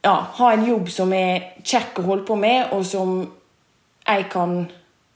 ja, 0.03 0.17
ha 0.39 0.51
en 0.53 0.67
jobb 0.67 0.91
som 0.93 1.13
er 1.15 1.53
kjekk 1.63 2.01
å 2.01 2.07
holde 2.11 2.27
på 2.27 2.37
med, 2.39 2.73
og 2.75 2.85
som 2.87 3.19
jeg 4.07 4.27
kan, 4.31 4.59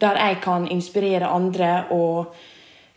der 0.04 0.20
jeg 0.20 0.42
kan 0.44 0.68
inspirere 0.72 1.32
andre. 1.32 1.74
og 1.92 2.34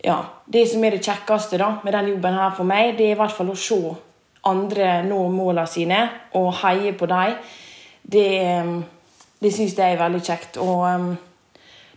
ja, 0.05 0.17
Det 0.45 0.67
som 0.69 0.83
er 0.85 0.93
det 0.93 1.05
kjekkeste 1.05 1.57
da, 1.57 1.79
med 1.83 1.93
den 1.93 2.11
jobben 2.13 2.35
her 2.37 2.51
for 2.53 2.67
meg, 2.69 2.93
det 2.97 3.07
er 3.07 3.15
i 3.15 3.17
hvert 3.17 3.33
fall 3.33 3.49
å 3.49 3.57
se 3.57 3.79
andre 4.45 4.99
nå 5.07 5.23
målene 5.33 5.65
sine 5.67 6.01
og 6.37 6.51
heie 6.61 6.93
på 6.93 7.07
dem. 7.09 7.39
Det, 8.05 8.27
eh, 8.37 8.75
det 9.41 9.53
syns 9.53 9.73
jeg 9.77 9.95
er 9.95 10.03
veldig 10.03 10.21
kjekt. 10.21 10.59
Og 10.61 10.85
um, 10.85 11.09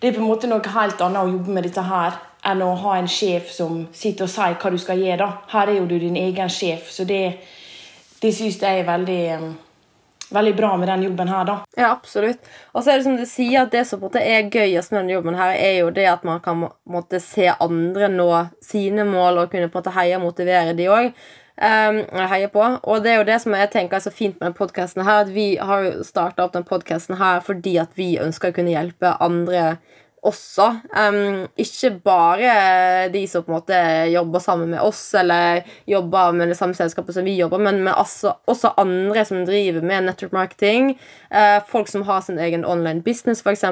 det 0.01 0.09
er 0.09 0.17
på 0.17 0.23
en 0.23 0.31
måte 0.31 0.49
noe 0.49 0.75
helt 0.75 1.01
annet 1.05 1.21
å 1.21 1.33
jobbe 1.35 1.55
med 1.55 1.69
dette 1.69 1.85
her 1.85 2.17
enn 2.49 2.65
å 2.65 2.75
ha 2.81 2.97
en 2.97 3.11
sjef 3.11 3.51
som 3.53 3.83
sitter 3.93 4.25
og 4.25 4.33
sier 4.33 4.57
hva 4.57 4.73
du 4.73 4.79
skal 4.81 5.01
gjøre. 5.03 5.19
da. 5.21 5.31
Her 5.53 5.69
er 5.69 5.81
jo 5.81 5.87
du 5.91 5.99
din 5.99 6.17
egen 6.17 6.49
sjef, 6.49 6.91
så 6.95 7.05
det, 7.05 7.23
det 8.23 8.33
syns 8.35 8.61
jeg 8.63 8.81
er 8.81 8.89
veldig, 8.89 9.23
um, 9.37 9.53
veldig 10.35 10.55
bra 10.57 10.77
med 10.77 10.89
den 10.89 11.03
jobben 11.09 11.29
her, 11.33 11.45
da. 11.49 11.57
Ja, 11.77 11.91
absolutt. 11.91 12.45
Og 12.73 12.83
så 12.83 12.93
er 12.93 13.01
det 13.01 13.07
som 13.07 13.19
du 13.19 13.25
sier, 13.29 13.65
at 13.65 13.75
det 13.75 13.85
som 13.89 14.05
er 14.21 14.51
gøyest 14.53 14.93
med 14.93 15.03
denne 15.03 15.17
jobben, 15.17 15.39
her, 15.39 15.55
er 15.57 15.77
jo 15.81 15.91
det 15.95 16.07
at 16.11 16.25
man 16.29 16.41
kan 16.45 16.69
måtte 16.89 17.21
se 17.25 17.49
andre 17.55 18.11
nå 18.13 18.31
sine 18.65 19.07
mål 19.09 19.45
og 19.45 19.53
kunne 19.53 19.71
på 19.71 19.79
en 19.79 19.83
måte 19.83 19.97
heie 19.97 20.17
og 20.19 20.27
motivere 20.29 20.77
de 20.79 20.89
òg. 20.93 21.13
Um, 21.59 22.05
heie 22.31 22.47
på. 22.55 22.63
Og 22.63 23.03
det 23.03 23.13
er 23.13 23.17
jo 23.19 23.27
det 23.27 23.41
som 23.43 23.55
jeg 23.59 23.71
tenker 23.73 23.99
er 23.99 24.05
så 24.05 24.13
fint 24.15 24.37
med 24.39 24.47
denne 24.47 24.59
podkasten 24.59 25.03
her, 25.03 25.25
at 25.25 25.33
vi 25.35 25.57
har 25.59 25.87
jo 25.89 26.05
starta 26.07 26.45
opp 26.45 26.55
den 26.55 26.67
podkasten 26.69 27.19
her 27.19 27.41
fordi 27.43 27.75
at 27.83 27.97
vi 27.99 28.13
ønsker 28.23 28.53
å 28.53 28.59
kunne 28.61 28.77
hjelpe 28.77 29.17
andre 29.19 29.81
også. 30.27 30.69
Um, 30.93 31.47
ikke 31.61 31.91
bare 32.05 33.09
de 33.13 33.25
som 33.31 33.45
på 33.45 33.53
en 33.53 33.59
måte 33.59 33.81
jobber 34.13 34.43
sammen 34.43 34.73
med 34.75 34.83
oss, 34.83 35.03
eller 35.19 35.63
jobber 35.87 36.33
med 36.37 36.53
det 36.53 36.59
samme 36.59 36.75
selskapet 36.79 37.17
som 37.17 37.27
vi 37.27 37.37
jobber, 37.39 37.63
men 37.63 37.83
med 37.87 37.95
også, 37.95 38.35
også 38.51 38.75
andre 38.81 39.25
som 39.29 39.45
driver 39.49 39.85
med 39.85 40.09
network 40.09 40.33
marketing. 40.33 40.97
Uh, 41.31 41.61
folk 41.69 41.89
som 41.89 42.07
har 42.09 42.25
sin 42.27 42.39
egen 42.39 42.65
online 42.65 43.03
business, 43.03 43.45
f.eks. 43.45 43.65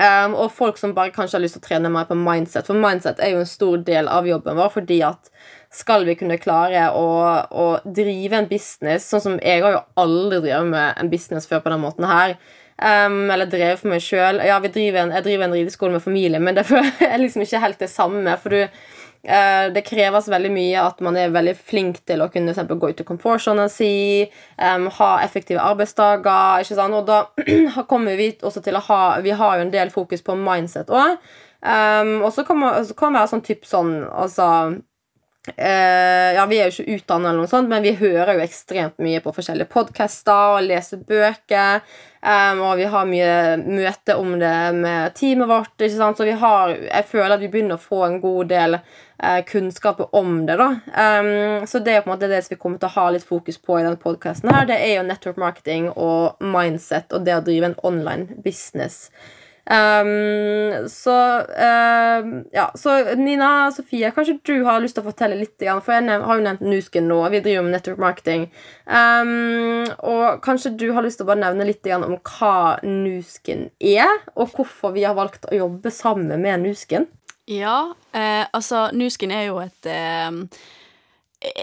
Um, 0.00 0.32
og 0.40 0.52
folk 0.56 0.78
som 0.80 0.94
bare 0.96 1.12
kanskje 1.12 1.36
har 1.36 1.42
lyst 1.44 1.58
til 1.58 1.60
å 1.60 1.66
trene 1.66 1.90
mer 1.92 2.06
på 2.08 2.16
mindset. 2.16 2.64
For 2.68 2.78
mindset 2.78 3.20
er 3.20 3.34
jo 3.34 3.42
en 3.42 3.50
stor 3.50 3.82
del 3.84 4.08
av 4.08 4.28
jobben 4.28 4.56
vår. 4.56 4.70
fordi 4.72 5.02
at 5.04 5.32
skal 5.72 6.04
vi 6.08 6.16
kunne 6.16 6.40
klare 6.40 6.88
å, 6.96 7.08
å 7.48 7.66
drive 7.84 8.36
en 8.36 8.48
business 8.48 9.06
Sånn 9.08 9.22
som 9.24 9.38
jeg 9.40 9.62
har 9.64 9.72
jo 9.72 9.84
aldri 10.00 10.42
drevet 10.44 10.68
med 10.68 11.00
en 11.00 11.08
business 11.12 11.48
før 11.48 11.62
på 11.64 11.72
den 11.72 11.84
måten 11.84 12.08
her. 12.08 12.36
Um, 12.80 13.30
eller 13.30 13.46
drevet 13.46 13.78
for 13.82 13.92
meg 13.92 14.02
sjøl. 14.02 14.40
Ja, 14.42 14.56
driver 14.62 15.04
en, 15.04 15.12
jeg 15.14 15.26
driver 15.26 15.46
en 15.46 15.54
rideskole 15.54 15.94
med 15.94 16.02
familie, 16.02 16.40
men 16.42 16.56
det 16.56 16.64
er 17.12 17.20
liksom 17.20 17.44
ikke 17.44 17.62
helt 17.62 17.78
det 17.82 17.90
samme. 17.92 18.36
For 18.42 18.54
du, 18.54 18.62
uh, 19.28 19.66
det 19.74 19.84
kreves 19.86 20.30
veldig 20.32 20.50
mye 20.54 20.86
at 20.88 21.02
man 21.04 21.18
er 21.20 21.34
veldig 21.34 21.54
flink 21.58 22.02
til 22.08 22.24
å 22.24 22.30
kunne 22.32 22.54
eksempel, 22.54 22.80
gå 22.82 22.90
ut 22.90 23.04
av 23.04 23.08
komfortsonen 23.12 23.70
si, 23.70 23.92
um, 24.58 24.88
ha 24.98 25.12
effektive 25.26 25.62
arbeidsdager. 25.62 26.64
ikke 26.64 26.78
sant? 26.80 26.98
Og 26.98 27.06
da 27.08 27.84
kommer 27.92 28.18
vi 28.18 28.32
også 28.40 28.64
til 28.64 28.78
å 28.80 28.84
ha 28.88 29.02
Vi 29.22 29.36
har 29.36 29.58
jo 29.58 29.66
en 29.68 29.74
del 29.74 29.94
fokus 29.94 30.24
på 30.24 30.38
mindset 30.38 30.90
òg. 30.90 31.20
Um, 31.62 32.16
og 32.24 32.32
så 32.34 32.42
kan 32.42 32.58
man 32.58 32.80
det 32.88 33.14
være 33.14 33.28
sånn 33.30 33.44
typ 33.46 33.60
sånn 33.70 33.92
Altså 34.10 34.46
ja, 35.50 36.44
Vi 36.46 36.58
er 36.60 36.68
jo 36.68 36.72
ikke 36.76 36.96
utdannet, 37.00 37.32
eller 37.32 37.42
noe 37.42 37.50
sånt, 37.50 37.70
men 37.70 37.82
vi 37.82 37.96
hører 37.98 38.36
jo 38.36 38.44
ekstremt 38.44 39.00
mye 39.02 39.18
på 39.24 39.32
forskjellige 39.34 39.72
podcaster 39.72 40.56
og 40.56 40.66
leser 40.68 41.02
bøker. 41.02 41.82
Um, 42.22 42.60
og 42.62 42.76
vi 42.78 42.84
har 42.86 43.08
mye 43.10 43.30
møte 43.58 44.14
om 44.14 44.36
det 44.38 44.54
med 44.76 45.14
teamet 45.18 45.48
vårt. 45.50 45.72
ikke 45.74 45.96
sant? 45.96 46.20
Så 46.20 46.28
vi 46.28 46.36
har, 46.38 46.70
jeg 46.70 47.08
føler 47.10 47.34
at 47.34 47.42
vi 47.42 47.50
begynner 47.50 47.80
å 47.80 47.82
få 47.82 48.04
en 48.06 48.20
god 48.22 48.52
del 48.52 48.76
uh, 48.78 49.40
kunnskap 49.48 50.04
om 50.14 50.44
det. 50.46 50.54
da. 50.60 50.68
Um, 50.94 51.66
så 51.66 51.82
det 51.82 51.96
er 51.96 52.04
på 52.04 52.12
en 52.12 52.14
måte 52.14 52.30
det 52.30 52.44
vi 52.46 52.60
kommer 52.62 52.78
til 52.78 52.92
å 52.92 52.94
ha 53.00 53.08
litt 53.10 53.26
fokus 53.26 53.58
på 53.58 53.80
i 53.80 53.82
denne 53.82 53.98
podkasten. 53.98 54.54
Det 54.70 54.78
er 54.78 55.00
jo 55.00 55.06
network 55.08 55.42
marketing 55.42 55.90
og 55.96 56.38
mindset 56.38 57.10
og 57.10 57.26
det 57.26 57.40
å 57.40 57.42
drive 57.42 57.72
en 57.72 57.80
online 57.82 58.38
business. 58.46 59.08
Um, 59.62 60.88
så 60.90 61.14
um, 61.38 62.44
Ja, 62.50 62.72
så 62.74 63.14
Nina 63.14 63.70
Sofie, 63.70 64.10
kanskje 64.10 64.40
du 64.42 64.64
har 64.66 64.82
lyst 64.82 64.96
til 64.98 65.04
å 65.04 65.10
fortelle 65.10 65.38
litt? 65.38 65.54
For 65.62 65.94
jeg 65.94 66.08
har 66.10 66.40
jo 66.40 66.44
nevnt 66.44 66.64
Nusken 66.66 67.06
nå. 67.10 67.20
Vi 67.30 67.42
driver 67.44 67.66
med 67.66 67.76
network 67.76 68.02
marketing. 68.02 68.48
Um, 68.86 69.86
og 70.02 70.42
kanskje 70.44 70.74
du 70.80 70.88
har 70.96 71.06
lyst 71.06 71.20
til 71.20 71.28
å 71.28 71.32
bare 71.32 71.44
nevne 71.44 71.68
litt 71.70 71.86
om 71.94 72.18
hva 72.18 72.78
Nusken 72.82 73.68
er, 73.78 74.10
og 74.34 74.54
hvorfor 74.56 74.96
vi 74.96 75.06
har 75.06 75.18
valgt 75.18 75.46
å 75.50 75.56
jobbe 75.56 75.94
sammen 75.94 76.42
med 76.42 76.66
Nusken. 76.66 77.06
Ja, 77.50 77.94
eh, 78.14 78.46
altså 78.54 78.88
Nuskin 78.94 79.32
er 79.34 79.48
jo 79.48 79.58
et 79.58 79.86
eh, 79.90 80.30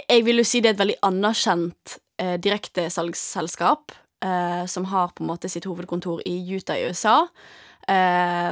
Jeg 0.10 0.26
vil 0.28 0.42
jo 0.42 0.48
si 0.48 0.60
det 0.60 0.74
er 0.74 0.76
et 0.76 0.82
veldig 0.82 0.98
anerkjent 1.08 1.96
eh, 2.20 2.36
direktesalgsselskap 2.44 3.96
som 4.68 4.84
har 4.92 5.14
på 5.16 5.24
en 5.24 5.30
måte 5.30 5.48
sitt 5.48 5.64
hovedkontor 5.64 6.20
i 6.28 6.34
Utah 6.52 6.76
i 6.76 6.90
USA. 6.90 7.22
Eh, 7.88 8.50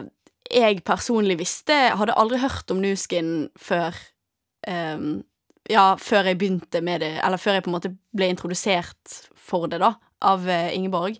jeg 0.48 0.84
personlig 0.88 1.38
visste 1.42 1.76
Hadde 2.00 2.16
aldri 2.18 2.40
hørt 2.42 2.72
om 2.72 2.80
Nuskin 2.82 3.50
før 3.60 3.96
eh, 4.68 5.02
Ja, 5.68 5.88
før 6.00 6.32
jeg 6.32 6.40
begynte 6.40 6.82
med 6.82 7.04
det, 7.04 7.18
eller 7.20 7.42
før 7.42 7.58
jeg 7.58 7.66
på 7.66 7.72
en 7.74 7.76
måte 7.76 7.92
ble 8.16 8.30
introdusert 8.32 9.18
for 9.36 9.68
det, 9.68 9.82
da, 9.84 9.94
av 10.24 10.46
eh, 10.48 10.70
Ingeborg. 10.78 11.18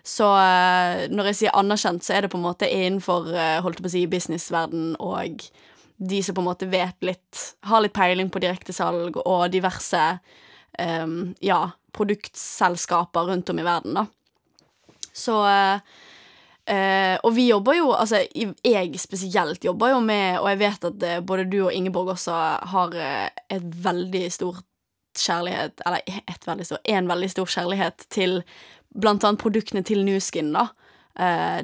Så 0.00 0.26
eh, 0.32 1.02
når 1.12 1.28
jeg 1.28 1.38
sier 1.42 1.58
anerkjent, 1.60 2.00
så 2.04 2.16
er 2.16 2.24
det 2.24 2.30
på 2.32 2.40
en 2.40 2.46
måte 2.46 2.70
innenfor 2.72 3.28
eh, 3.36 3.58
holdt 3.64 3.82
på 3.84 3.90
å 3.90 3.92
si, 3.92 4.06
businessverden 4.08 4.94
og 4.96 5.44
de 6.02 6.22
som 6.24 6.34
på 6.34 6.40
en 6.40 6.48
måte 6.48 6.66
vet 6.72 6.96
litt 7.04 7.42
Har 7.68 7.84
litt 7.84 7.94
peiling 7.94 8.32
på 8.32 8.40
direktesalg 8.42 9.20
og 9.22 9.44
diverse 9.52 10.00
um, 10.80 11.34
Ja, 11.44 11.60
produktselskaper 11.92 13.30
rundt 13.30 13.50
om 13.50 13.60
i 13.60 13.66
verden, 13.66 13.94
da. 14.00 14.06
Så 15.12 15.44
eh, 15.44 17.18
Og 17.22 17.34
vi 17.36 17.48
jobber 17.50 17.76
jo 17.76 17.92
Altså, 17.92 18.22
jeg 18.64 19.00
spesielt 19.00 19.64
jobber 19.64 19.92
jo 19.92 20.00
med 20.00 20.38
Og 20.40 20.48
jeg 20.48 20.60
vet 20.62 20.86
at 20.88 21.02
eh, 21.04 21.20
både 21.20 21.44
du 21.52 21.58
og 21.66 21.72
Ingeborg 21.72 22.14
også 22.14 22.36
har 22.72 22.96
et 23.52 23.66
veldig 23.84 24.24
stort 24.32 24.64
kjærlighet 25.18 25.84
Eller 25.84 26.00
et 26.08 26.46
veldig 26.48 26.66
stor, 26.66 26.80
en 26.84 27.08
veldig 27.08 27.30
stor 27.30 27.52
kjærlighet 27.58 28.06
til 28.08 28.40
blant 28.92 29.24
annet 29.24 29.40
produktene 29.40 29.82
til 29.84 30.02
Nuskin, 30.04 30.50
da. 30.52 30.66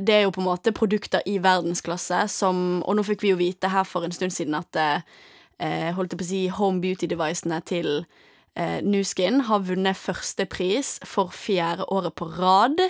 Det 0.00 0.14
er 0.14 0.22
jo 0.22 0.30
på 0.32 0.40
en 0.40 0.46
måte 0.46 0.72
produkter 0.72 1.20
i 1.28 1.38
verdensklasse 1.40 2.22
som 2.28 2.82
Og 2.84 2.96
nå 2.96 3.04
fikk 3.04 3.24
vi 3.24 3.32
jo 3.32 3.40
vite 3.40 3.68
her 3.72 3.84
for 3.88 4.04
en 4.04 4.12
stund 4.12 4.32
siden 4.32 4.56
at 4.56 4.76
holdt 5.96 6.12
jeg 6.12 6.20
på 6.20 6.24
å 6.24 6.28
si 6.28 6.40
home 6.52 6.80
beauty-devicene 6.84 7.60
til 7.68 8.04
eh, 8.58 8.78
Nuskin 8.84 9.44
har 9.48 9.64
vunnet 9.68 9.98
førstepris 9.98 10.98
for 11.06 11.32
fjerde 11.34 11.86
året 11.94 12.16
på 12.18 12.28
rad. 12.38 12.82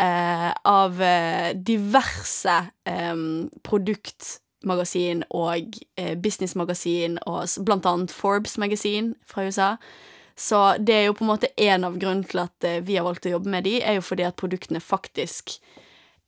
Eh, 0.00 0.50
av 0.64 1.02
eh, 1.02 1.50
diverse 1.54 2.54
eh, 2.88 3.16
produktmagasin 3.66 5.26
og 5.36 5.80
eh, 6.00 6.14
businessmagasin 6.16 7.18
og 7.28 7.66
blant 7.66 7.88
annet 7.90 8.14
Forbes-magasin 8.14 9.12
fra 9.28 9.44
USA. 9.44 9.74
Så 10.40 10.60
det 10.80 10.94
er 10.94 11.04
jo 11.10 11.18
på 11.18 11.26
en 11.26 11.32
måte 11.34 11.50
en 11.60 11.84
av 11.84 11.98
grunnene 12.00 12.24
til 12.30 12.40
at 12.46 12.64
eh, 12.64 12.80
vi 12.80 12.96
har 12.96 13.04
valgt 13.04 13.28
å 13.28 13.34
jobbe 13.34 13.52
med 13.52 13.66
de, 13.68 13.76
er 13.84 13.98
jo 13.98 14.06
fordi 14.06 14.24
at 14.24 14.38
produktene 14.40 14.80
faktisk 14.80 15.58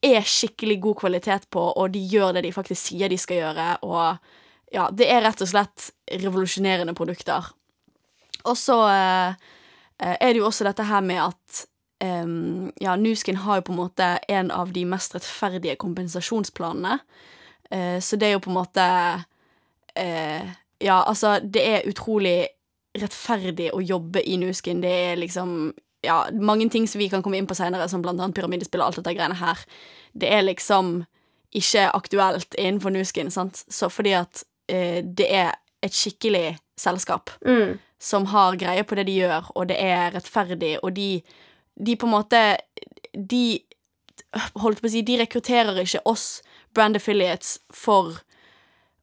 er 0.05 0.27
skikkelig 0.27 0.81
god 0.83 0.99
kvalitet 1.05 1.49
på, 1.55 1.63
og 1.73 1.95
de 1.95 2.03
gjør 2.13 2.37
det 2.37 2.45
de 2.45 2.53
faktisk 2.53 2.91
sier 2.91 3.09
de 3.09 3.17
skal 3.21 3.39
gjøre, 3.39 3.67
og 3.87 4.75
ja, 4.75 4.89
det 4.91 5.07
er 5.09 5.23
rett 5.25 5.41
og 5.45 5.49
slett 5.49 5.89
revolusjonerende 6.11 6.93
produkter. 6.99 7.53
Og 8.49 8.57
så 8.59 8.79
eh, 8.89 9.35
eh, 9.99 10.17
er 10.21 10.33
det 10.33 10.41
jo 10.41 10.49
også 10.49 10.67
dette 10.69 10.87
her 10.89 11.05
med 11.05 11.21
at 11.23 11.67
um, 12.05 12.73
ja, 12.81 12.97
Nuskin 12.97 13.37
har 13.37 13.61
jo 13.61 13.69
på 13.69 13.73
en 13.73 13.83
måte 13.83 14.09
en 14.29 14.51
av 14.51 14.73
de 14.73 14.85
mest 14.89 15.15
rettferdige 15.15 15.77
kompensasjonsplanene. 15.83 16.99
Uh, 17.73 17.99
så 18.01 18.19
det 18.21 18.29
er 18.29 18.37
jo 18.37 18.43
på 18.45 18.53
en 18.53 18.59
måte 18.59 18.89
uh, 19.99 20.51
Ja, 20.83 20.99
altså, 21.07 21.39
det 21.39 21.63
er 21.63 21.87
utrolig 21.87 22.49
rettferdig 22.99 23.71
å 23.73 23.81
jobbe 23.81 24.21
i 24.27 24.37
Nuskin. 24.37 24.83
Det 24.83 24.91
er 24.91 25.21
liksom 25.21 25.73
ja, 26.03 26.25
mange 26.35 26.67
ting 26.69 26.89
som 26.91 26.99
vi 26.99 27.07
kan 27.09 27.23
komme 27.23 27.39
inn 27.39 27.47
på 27.47 27.55
senere, 27.55 27.87
som 27.89 28.03
blant 28.03 28.21
annet 28.21 28.35
pyramidespill 28.35 28.83
og 28.83 28.91
alt 28.91 28.99
dette 28.99 29.15
greiene 29.15 29.39
her. 29.39 29.63
Det 30.13 30.29
er 30.29 30.43
liksom 30.43 31.05
ikke 31.55 31.87
aktuelt 31.95 32.57
innenfor 32.59 32.91
Nuskin, 32.91 33.31
sant? 33.31 33.63
Så 33.71 33.89
fordi 33.93 34.17
at 34.19 34.43
uh, 34.73 34.99
det 35.07 35.29
er 35.31 35.55
et 35.83 35.95
skikkelig 35.95 36.57
selskap 36.79 37.31
Mm. 37.47 37.79
Som 38.03 38.27
har 38.33 38.59
greie 38.59 38.83
på 38.85 38.99
det 38.99 39.07
de 39.07 39.21
gjør, 39.21 39.53
og 39.55 39.69
det 39.71 39.79
er 39.79 40.11
rettferdig, 40.17 40.75
og 40.83 40.95
de, 40.97 41.23
de 41.79 41.97
på 41.97 42.09
en 42.09 42.17
måte 42.17 42.43
De 43.13 43.61
holdt 44.33 44.81
på 44.81 44.89
å 44.89 44.91
si, 44.91 45.03
de 45.05 45.19
rekrutterer 45.21 45.77
ikke 45.83 46.01
oss 46.09 46.41
brand 46.73 46.97
affiliates 46.97 47.59
for 47.69 48.23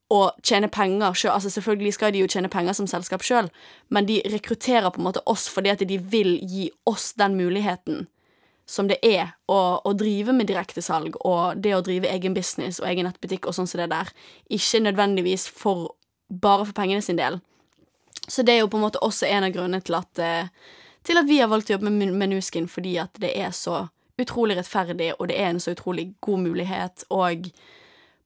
å 0.10 0.22
tjene 0.42 0.72
penger 0.74 1.14
sjøl. 1.14 1.36
Altså, 1.36 1.52
selvfølgelig 1.54 1.94
skal 1.94 2.14
de 2.14 2.24
jo 2.24 2.30
tjene 2.34 2.50
penger 2.50 2.74
som 2.74 2.88
selskap 2.90 3.22
sjøl, 3.26 3.52
men 3.94 4.08
de 4.10 4.24
rekrutterer 4.34 4.90
på 4.90 5.02
en 5.02 5.06
måte 5.06 5.22
oss 5.30 5.46
fordi 5.54 5.70
at 5.76 5.84
de 5.86 6.00
vil 6.02 6.40
gi 6.42 6.72
oss 6.90 7.12
den 7.20 7.38
muligheten 7.38 8.08
som 8.70 8.90
det 8.90 9.00
er 9.06 9.32
å, 9.50 9.82
å 9.82 9.94
drive 9.98 10.34
med 10.36 10.50
direktesalg 10.50 11.16
og 11.26 11.62
det 11.62 11.74
å 11.74 11.84
drive 11.86 12.10
egen 12.10 12.36
business 12.38 12.78
og 12.82 12.90
egen 12.90 13.08
nettbutikk 13.10 13.48
og 13.50 13.56
sånn 13.58 13.70
som 13.70 13.82
det 13.82 13.90
der. 13.94 14.12
Ikke 14.54 14.82
nødvendigvis 14.86 15.48
for 15.50 15.96
bare 16.30 16.68
for 16.68 16.78
pengene 16.78 17.02
sin 17.06 17.18
del. 17.18 17.40
Så 18.28 18.44
det 18.46 18.56
er 18.56 18.64
jo 18.64 18.70
på 18.72 18.78
en 18.78 18.86
måte 18.88 19.02
også 19.06 19.30
en 19.30 19.48
av 19.48 19.54
grunnene 19.56 19.82
til 19.86 19.98
at, 20.00 20.20
eh, 20.20 20.76
til 21.08 21.18
at 21.18 21.30
vi 21.30 21.40
har 21.40 21.50
valgt 21.50 21.72
å 21.72 21.78
jobbe 21.78 21.90
med, 21.90 22.14
Menuskin, 22.14 22.68
fordi 22.68 22.98
at 23.02 23.16
det 23.22 23.34
er 23.38 23.52
så 23.56 23.88
utrolig 24.20 24.58
rettferdig, 24.58 25.14
og 25.18 25.30
det 25.32 25.40
er 25.40 25.54
en 25.54 25.62
så 25.64 25.72
utrolig 25.72 26.12
god 26.22 26.40
mulighet, 26.44 27.06
og 27.10 27.50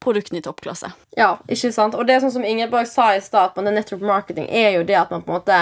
produktene 0.04 0.41
i 0.41 0.46
toppklasse. 0.46 0.91
Ja, 1.17 1.38
ikke 1.48 1.72
sant? 1.72 1.96
Og 1.96 2.08
det 2.08 2.17
er 2.17 2.24
sånn 2.24 2.36
som 2.36 2.48
Ingeborg 2.48 2.89
sa 2.89 3.13
i 3.15 3.22
stad, 3.24 3.56
det 3.56 3.74
network 3.76 4.04
marketing, 4.08 4.50
er 4.50 4.78
jo 4.78 4.88
det 4.88 4.98
at 5.00 5.13
man 5.13 5.24
på 5.24 5.32
en 5.32 5.38
måte 5.39 5.60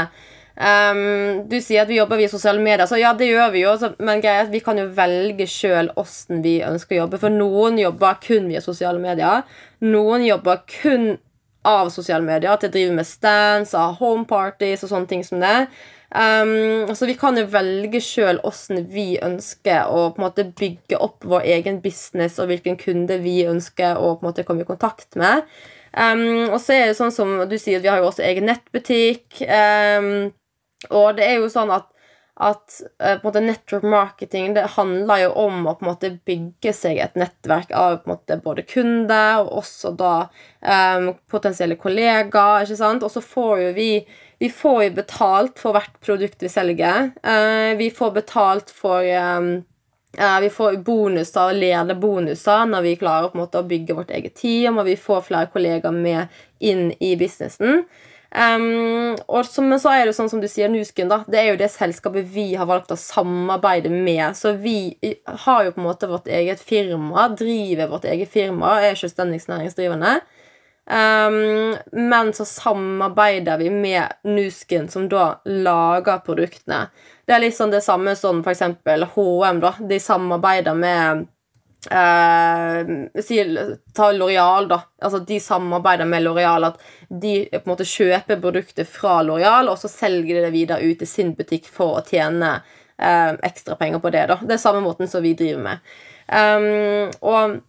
um, 0.55 1.47
Du 1.49 1.57
sier 1.61 1.83
at 1.83 1.91
vi 1.91 1.99
jobber 1.99 2.19
via 2.21 2.31
sosiale 2.31 2.61
medier, 2.63 2.87
så 2.89 2.99
ja, 2.99 3.13
det 3.17 3.29
gjør 3.29 3.51
vi 3.53 3.65
jo. 3.65 3.75
Men 3.99 4.23
greia 4.23 4.45
at 4.47 4.53
vi 4.53 4.63
kan 4.63 4.79
jo 4.81 4.87
velge 4.97 5.47
sjøl 5.49 5.91
åssen 5.99 6.41
vi 6.45 6.59
ønsker 6.65 6.97
å 6.97 7.03
jobbe. 7.03 7.21
For 7.21 7.33
noen 7.33 7.79
jobber 7.81 8.17
kun 8.23 8.49
via 8.51 8.63
sosiale 8.63 9.01
medier. 9.03 9.45
Noen 9.85 10.25
jobber 10.25 10.63
kun 10.79 11.13
av 11.67 11.89
sosiale 11.93 12.25
medier 12.25 12.51
At 12.53 12.63
jeg 12.65 12.73
driver 12.73 12.95
med 12.99 13.07
stands, 13.07 13.73
av 13.77 13.97
home 13.99 14.25
parties 14.29 14.83
og 14.85 14.93
sånne 14.93 15.09
ting 15.09 15.25
som 15.25 15.41
det. 15.43 15.67
Um, 16.11 16.89
så 16.95 17.07
vi 17.07 17.15
kan 17.15 17.37
jo 17.39 17.45
velge 17.53 18.01
sjøl 18.03 18.41
åssen 18.43 18.81
vi 18.91 19.15
ønsker 19.23 19.87
å 19.87 20.09
på 20.11 20.19
en 20.19 20.25
måte 20.25 20.43
bygge 20.59 20.99
opp 20.99 21.23
vår 21.23 21.45
egen 21.53 21.79
business, 21.83 22.35
og 22.41 22.49
hvilken 22.51 22.75
kunde 22.81 23.21
vi 23.23 23.37
ønsker 23.47 23.95
å 23.95 24.17
på 24.17 24.25
en 24.25 24.31
måte 24.31 24.43
komme 24.47 24.65
i 24.65 24.67
kontakt 24.67 25.15
med. 25.19 25.45
Um, 25.95 26.49
og 26.49 26.59
så 26.63 26.75
er 26.75 26.89
det 26.89 26.97
sånn 26.99 27.15
som 27.15 27.31
du 27.47 27.55
sier, 27.59 27.79
vi 27.83 27.91
har 27.91 28.01
jo 28.01 28.09
også 28.09 28.25
egen 28.27 28.49
nettbutikk. 28.51 29.39
Um, 29.47 30.31
og 30.89 31.15
det 31.19 31.29
er 31.29 31.39
jo 31.39 31.51
sånn 31.51 31.71
at, 31.71 31.87
at 32.41 32.77
uh, 33.03 33.17
på 33.19 33.19
en 33.19 33.25
måte 33.27 33.43
network 33.43 33.85
marketing 33.85 34.55
det 34.57 34.65
handler 34.75 35.25
jo 35.25 35.31
om 35.43 35.67
å 35.67 35.75
på 35.77 35.85
en 35.85 35.91
måte 35.91 36.11
bygge 36.27 36.73
seg 36.73 37.01
et 37.03 37.17
nettverk 37.19 37.73
av 37.77 37.99
på 38.01 38.09
en 38.09 38.15
måte 38.15 38.37
både 38.41 38.65
kunder 38.69 39.43
og 39.43 39.51
også 39.61 39.93
da 39.99 40.15
um, 40.25 41.11
potensielle 41.29 41.77
kollegaer. 41.79 42.65
ikke 42.65 42.79
sant? 42.79 43.05
Og 43.05 43.13
så 43.13 43.23
får 43.23 43.65
jo 43.65 43.71
vi 43.77 43.93
vi 44.41 44.49
får 44.49 44.79
jo 44.83 44.93
betalt 44.97 45.59
for 45.61 45.77
hvert 45.77 45.99
produkt 46.01 46.41
vi 46.41 46.49
selger. 46.49 47.11
Uh, 47.21 47.77
vi 47.77 47.91
får 47.93 48.15
betalt 48.15 48.71
for 48.73 49.05
um, 49.05 49.59
Vi 50.17 50.49
får 50.51 50.79
bonuser, 50.83 51.53
lederbonuser 51.53 52.65
når 52.67 52.81
vi 52.83 52.95
klarer 52.99 53.37
måte 53.37 53.61
å 53.61 53.67
bygge 53.67 53.95
vårt 53.95 54.09
eget 54.11 54.33
team, 54.35 54.81
og 54.81 54.89
vi 54.89 54.97
får 54.99 55.21
flere 55.29 55.51
kollegaer 55.53 55.93
med 55.95 56.27
inn 56.59 56.89
i 56.99 57.13
businessen. 57.15 57.85
Um, 58.31 59.17
og 59.27 59.45
så, 59.45 59.59
men 59.65 59.79
så 59.81 59.91
er 59.91 60.05
det 60.07 60.15
sånn 60.15 60.29
som 60.31 60.39
du 60.39 60.47
sier, 60.47 60.71
Nusken, 60.71 61.09
da. 61.11 61.21
Det 61.27 61.39
er 61.41 61.49
jo 61.49 61.57
det 61.59 61.67
selskapet 61.73 62.29
vi 62.31 62.53
har 62.55 62.69
valgt 62.69 62.93
å 62.93 62.99
samarbeide 62.99 63.91
med. 63.91 64.37
Så 64.39 64.53
vi 64.61 64.93
har 65.45 65.65
jo 65.65 65.73
på 65.75 65.81
en 65.81 65.89
måte 65.89 66.09
vårt 66.11 66.29
eget 66.31 66.63
firma, 66.63 67.27
driver 67.35 67.91
vårt 67.91 68.07
eget 68.07 68.31
firma, 68.31 68.77
er 68.85 68.99
selvstendig 68.99 69.43
næringsdrivende. 69.51 70.21
Um, 70.91 71.75
men 71.91 72.31
så 72.33 72.47
samarbeider 72.47 73.59
vi 73.61 73.69
med 73.69 74.15
Nuskin, 74.23 74.87
som 74.89 75.09
da 75.11 75.41
lager 75.45 76.23
produktene. 76.25 76.85
Det 77.27 77.35
er 77.35 77.43
litt 77.43 77.55
sånn 77.55 77.71
det 77.71 77.83
samme 77.85 78.15
som 78.19 78.41
for 78.43 78.55
eksempel 78.55 79.05
HM. 79.13 79.61
da 79.63 79.75
De 79.91 79.99
samarbeider 80.01 80.75
med 80.75 81.27
eh, 81.89 82.91
Ta 83.93 84.11
L'Oreal, 84.11 84.67
da. 84.69 84.81
Altså, 85.01 85.19
de 85.25 85.39
samarbeider 85.39 86.05
med 86.05 86.23
L'Oreal. 86.23 86.67
At 86.69 86.77
de 87.09 87.33
på 87.51 87.63
en 87.63 87.71
måte 87.73 87.87
kjøper 87.87 88.41
produkter 88.43 88.87
fra 88.87 89.21
L'Oreal, 89.25 89.71
og 89.71 89.79
så 89.81 89.91
selger 89.91 90.37
de 90.37 90.45
det 90.45 90.53
videre 90.53 90.85
ut 90.85 91.01
i 91.01 91.09
sin 91.09 91.33
butikk 91.37 91.71
for 91.71 91.99
å 91.99 92.05
tjene 92.05 92.59
eh, 93.01 93.33
ekstra 93.49 93.75
penger 93.79 94.03
på 94.03 94.13
det. 94.13 94.27
da 94.31 94.39
Det 94.41 94.57
er 94.57 94.63
samme 94.63 94.83
måten 94.85 95.09
som 95.09 95.23
vi 95.25 95.33
driver 95.37 95.67
med. 95.71 95.91
Um, 96.31 97.11
og 97.27 97.59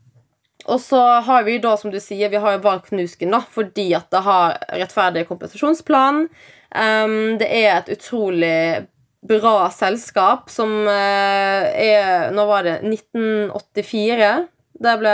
og 0.64 0.81
så 0.81 1.01
har 1.27 1.42
vi 1.42 1.57
da, 1.59 1.77
som 1.77 1.90
du 1.90 1.98
sier, 2.01 2.31
vi 2.31 2.38
har 2.38 2.53
jo 2.55 2.62
valgt 2.62 2.92
Nusken 2.94 3.33
da, 3.35 3.40
fordi 3.51 3.88
at 3.98 4.11
det 4.14 4.20
har 4.22 4.61
rettferdig 4.70 5.25
kompensasjonsplan. 5.27 6.29
Um, 6.70 7.38
det 7.40 7.48
er 7.51 7.81
et 7.81 7.90
utrolig 7.96 8.87
bra 9.23 9.69
selskap 9.71 10.51
som 10.51 10.73
eh, 10.91 11.69
er 11.79 12.31
Nå 12.35 12.47
var 12.49 12.67
det 12.67 12.79
1984 12.83 14.33
det 14.83 14.93
ble 14.99 15.11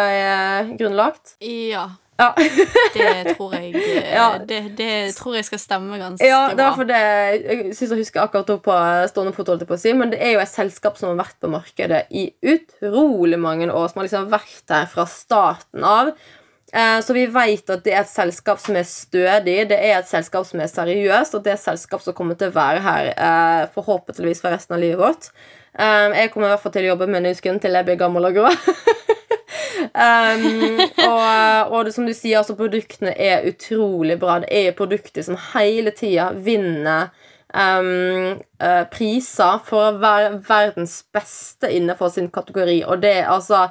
grunnlagt. 0.78 1.34
Ja, 1.44 1.88
Ja. 2.18 2.32
det 2.94 3.34
tror 3.36 3.52
jeg 3.54 3.74
eh, 3.76 4.06
Ja. 4.18 4.38
det, 4.42 4.62
det 4.78 5.14
tror 5.14 5.36
jeg 5.36 5.44
skal 5.46 5.60
stemme 5.60 5.98
ganske 6.00 6.24
Ja, 6.26 6.48
det 6.50 6.56
bra. 6.56 6.70
var 6.70 6.78
for 6.80 6.88
det 6.88 7.02
Jeg 7.44 7.74
synes 7.76 7.92
jeg 7.92 8.00
husker 8.00 8.22
akkurat 8.24 8.48
opp 8.56 8.64
på 8.64 8.78
stående 9.12 9.34
fot, 9.36 9.46
holdt 9.52 9.62
jeg 9.62 9.68
på 9.70 9.76
å 9.76 9.82
si, 9.82 9.92
men 9.94 10.10
det 10.14 10.18
er 10.24 10.32
jo 10.34 10.40
et 10.42 10.50
selskap 10.50 10.96
som 10.98 11.12
har 11.12 11.20
vært 11.20 11.36
på 11.44 11.52
markedet 11.52 12.00
i 12.10 12.24
utrolig 12.42 13.38
mange 13.38 13.68
år, 13.70 13.86
som 13.92 14.00
har 14.00 14.08
liksom 14.08 14.32
vært 14.32 14.64
der 14.72 14.88
fra 14.90 15.04
starten 15.06 15.84
av. 15.86 16.10
Eh, 16.72 17.00
Så 17.00 17.12
vi 17.16 17.26
vet 17.26 17.70
at 17.70 17.84
det 17.84 17.94
er 17.94 18.02
et 18.02 18.10
selskap 18.10 18.60
som 18.60 18.76
er 18.76 18.84
stødig, 18.84 19.68
det 19.70 19.78
er 19.78 19.98
et 19.98 20.08
selskap 20.08 20.46
som 20.46 20.60
er 20.60 20.68
seriøst, 20.68 21.34
og 21.34 21.44
det 21.44 21.54
er 21.54 21.56
et 21.56 21.64
selskap 21.64 22.02
som 22.04 22.14
kommer 22.14 22.36
til 22.36 22.50
å 22.50 22.56
være 22.58 22.82
her 22.84 23.08
eh, 23.14 23.62
forhåpentligvis 23.74 24.42
for 24.44 24.52
resten 24.52 24.76
av 24.76 24.82
livet 24.82 25.00
vårt. 25.00 25.30
Eh, 25.78 26.12
Jeg 26.18 26.32
kommer 26.32 26.48
i 26.48 26.52
hvert 26.52 26.62
fall 26.66 26.72
til 26.76 26.84
å 26.84 26.92
jobbe 26.92 27.08
med 27.08 27.24
Nusken 27.24 27.60
til 27.60 27.72
jeg 27.78 27.88
blir 27.88 27.96
gammel 28.00 28.28
og 28.28 28.36
grå. 28.36 28.52
um, 29.78 30.80
og, 31.06 31.72
og 31.72 31.84
det, 31.86 31.94
som 31.94 32.06
du 32.06 32.12
sier, 32.12 32.38
altså 32.42 32.56
produktene 32.58 33.14
er 33.16 33.46
utrolig 33.48 34.18
bra. 34.20 34.40
Det 34.44 34.52
er 34.52 34.76
produkter 34.76 35.24
som 35.24 35.38
hele 35.54 35.92
tida 35.96 36.30
vinner 36.34 37.08
um, 37.54 38.38
uh, 38.60 38.84
priser 38.92 39.60
for 39.64 39.88
å 39.88 39.98
være 40.02 40.40
verdens 40.48 41.00
beste 41.14 41.70
innenfor 41.72 42.12
sin 42.12 42.28
kategori. 42.34 42.82
Og 42.86 43.00
det 43.02 43.14
er 43.22 43.30
altså 43.32 43.68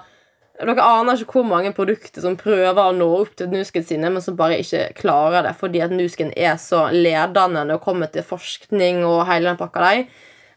Dere 0.57 0.81
aner 0.81 1.19
ikke 1.21 1.37
hvor 1.37 1.45
mange 1.45 1.69
produkter 1.77 2.23
som 2.23 2.37
prøver 2.39 2.79
å 2.81 2.95
nå 2.95 3.07
opp 3.19 3.35
til 3.37 3.51
Nusken 3.51 3.85
sine, 3.85 4.09
men 4.09 4.23
som 4.25 4.37
bare 4.39 4.57
ikke 4.63 4.87
klarer 4.97 5.45
det, 5.45 5.53
fordi 5.59 5.83
at 5.85 5.93
Nusken 5.93 6.31
er 6.33 6.55
så 6.61 6.87
ledende 6.93 7.61
når 7.61 7.75
det 7.75 7.83
kommer 7.83 8.09
til 8.09 8.25
forskning 8.25 9.03
og 9.05 9.27
hele 9.29 9.51
den 9.51 9.59
pakka 9.59 9.83
der. 9.85 10.05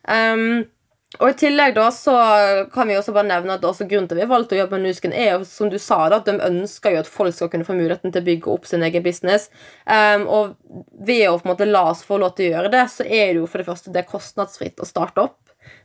Um, 0.08 0.62
og 1.18 1.26
I 1.26 1.36
tillegg 1.36 1.74
da 1.74 1.88
så 1.92 2.14
kan 2.72 2.88
vi 2.88 2.94
også 2.94 3.12
bare 3.12 3.26
nevne 3.26 3.56
at 3.58 3.64
også 3.66 3.88
grunnen 3.90 4.06
til 4.08 4.16
at 4.16 4.22
vi 4.22 4.30
valgte 4.30 4.54
å 4.54 4.60
jobbe 4.60 4.78
med 4.78 4.86
Nusken, 4.86 5.12
er 5.12 5.42
som 5.48 5.68
du 5.68 5.76
sa 5.82 5.98
da, 6.08 6.20
at 6.20 6.30
de 6.30 6.36
ønsker 6.46 6.94
jo 6.94 7.02
at 7.02 7.10
folk 7.10 7.34
skal 7.34 7.50
kunne 7.52 7.66
få 7.66 7.76
muligheten 7.76 8.14
til 8.14 8.22
å 8.22 8.28
bygge 8.28 8.52
opp 8.54 8.70
sin 8.70 8.86
egen 8.86 9.04
business. 9.04 9.48
Um, 9.84 10.24
og 10.30 10.54
ved 10.94 11.26
å 11.26 11.36
på 11.36 11.48
en 11.48 11.52
måte 11.52 11.68
la 11.68 11.84
oss 11.90 12.04
få 12.06 12.20
lov 12.22 12.36
til 12.38 12.48
å 12.48 12.54
gjøre 12.54 12.72
det, 12.72 12.86
så 12.94 13.04
er 13.04 13.34
det 13.34 13.40
jo 13.42 13.50
for 13.50 13.60
det 13.60 13.68
første 13.68 13.92
det 13.92 14.04
er 14.04 14.12
kostnadsfritt 14.12 14.80
å 14.80 14.88
starte 14.88 15.26
opp. 15.26 15.40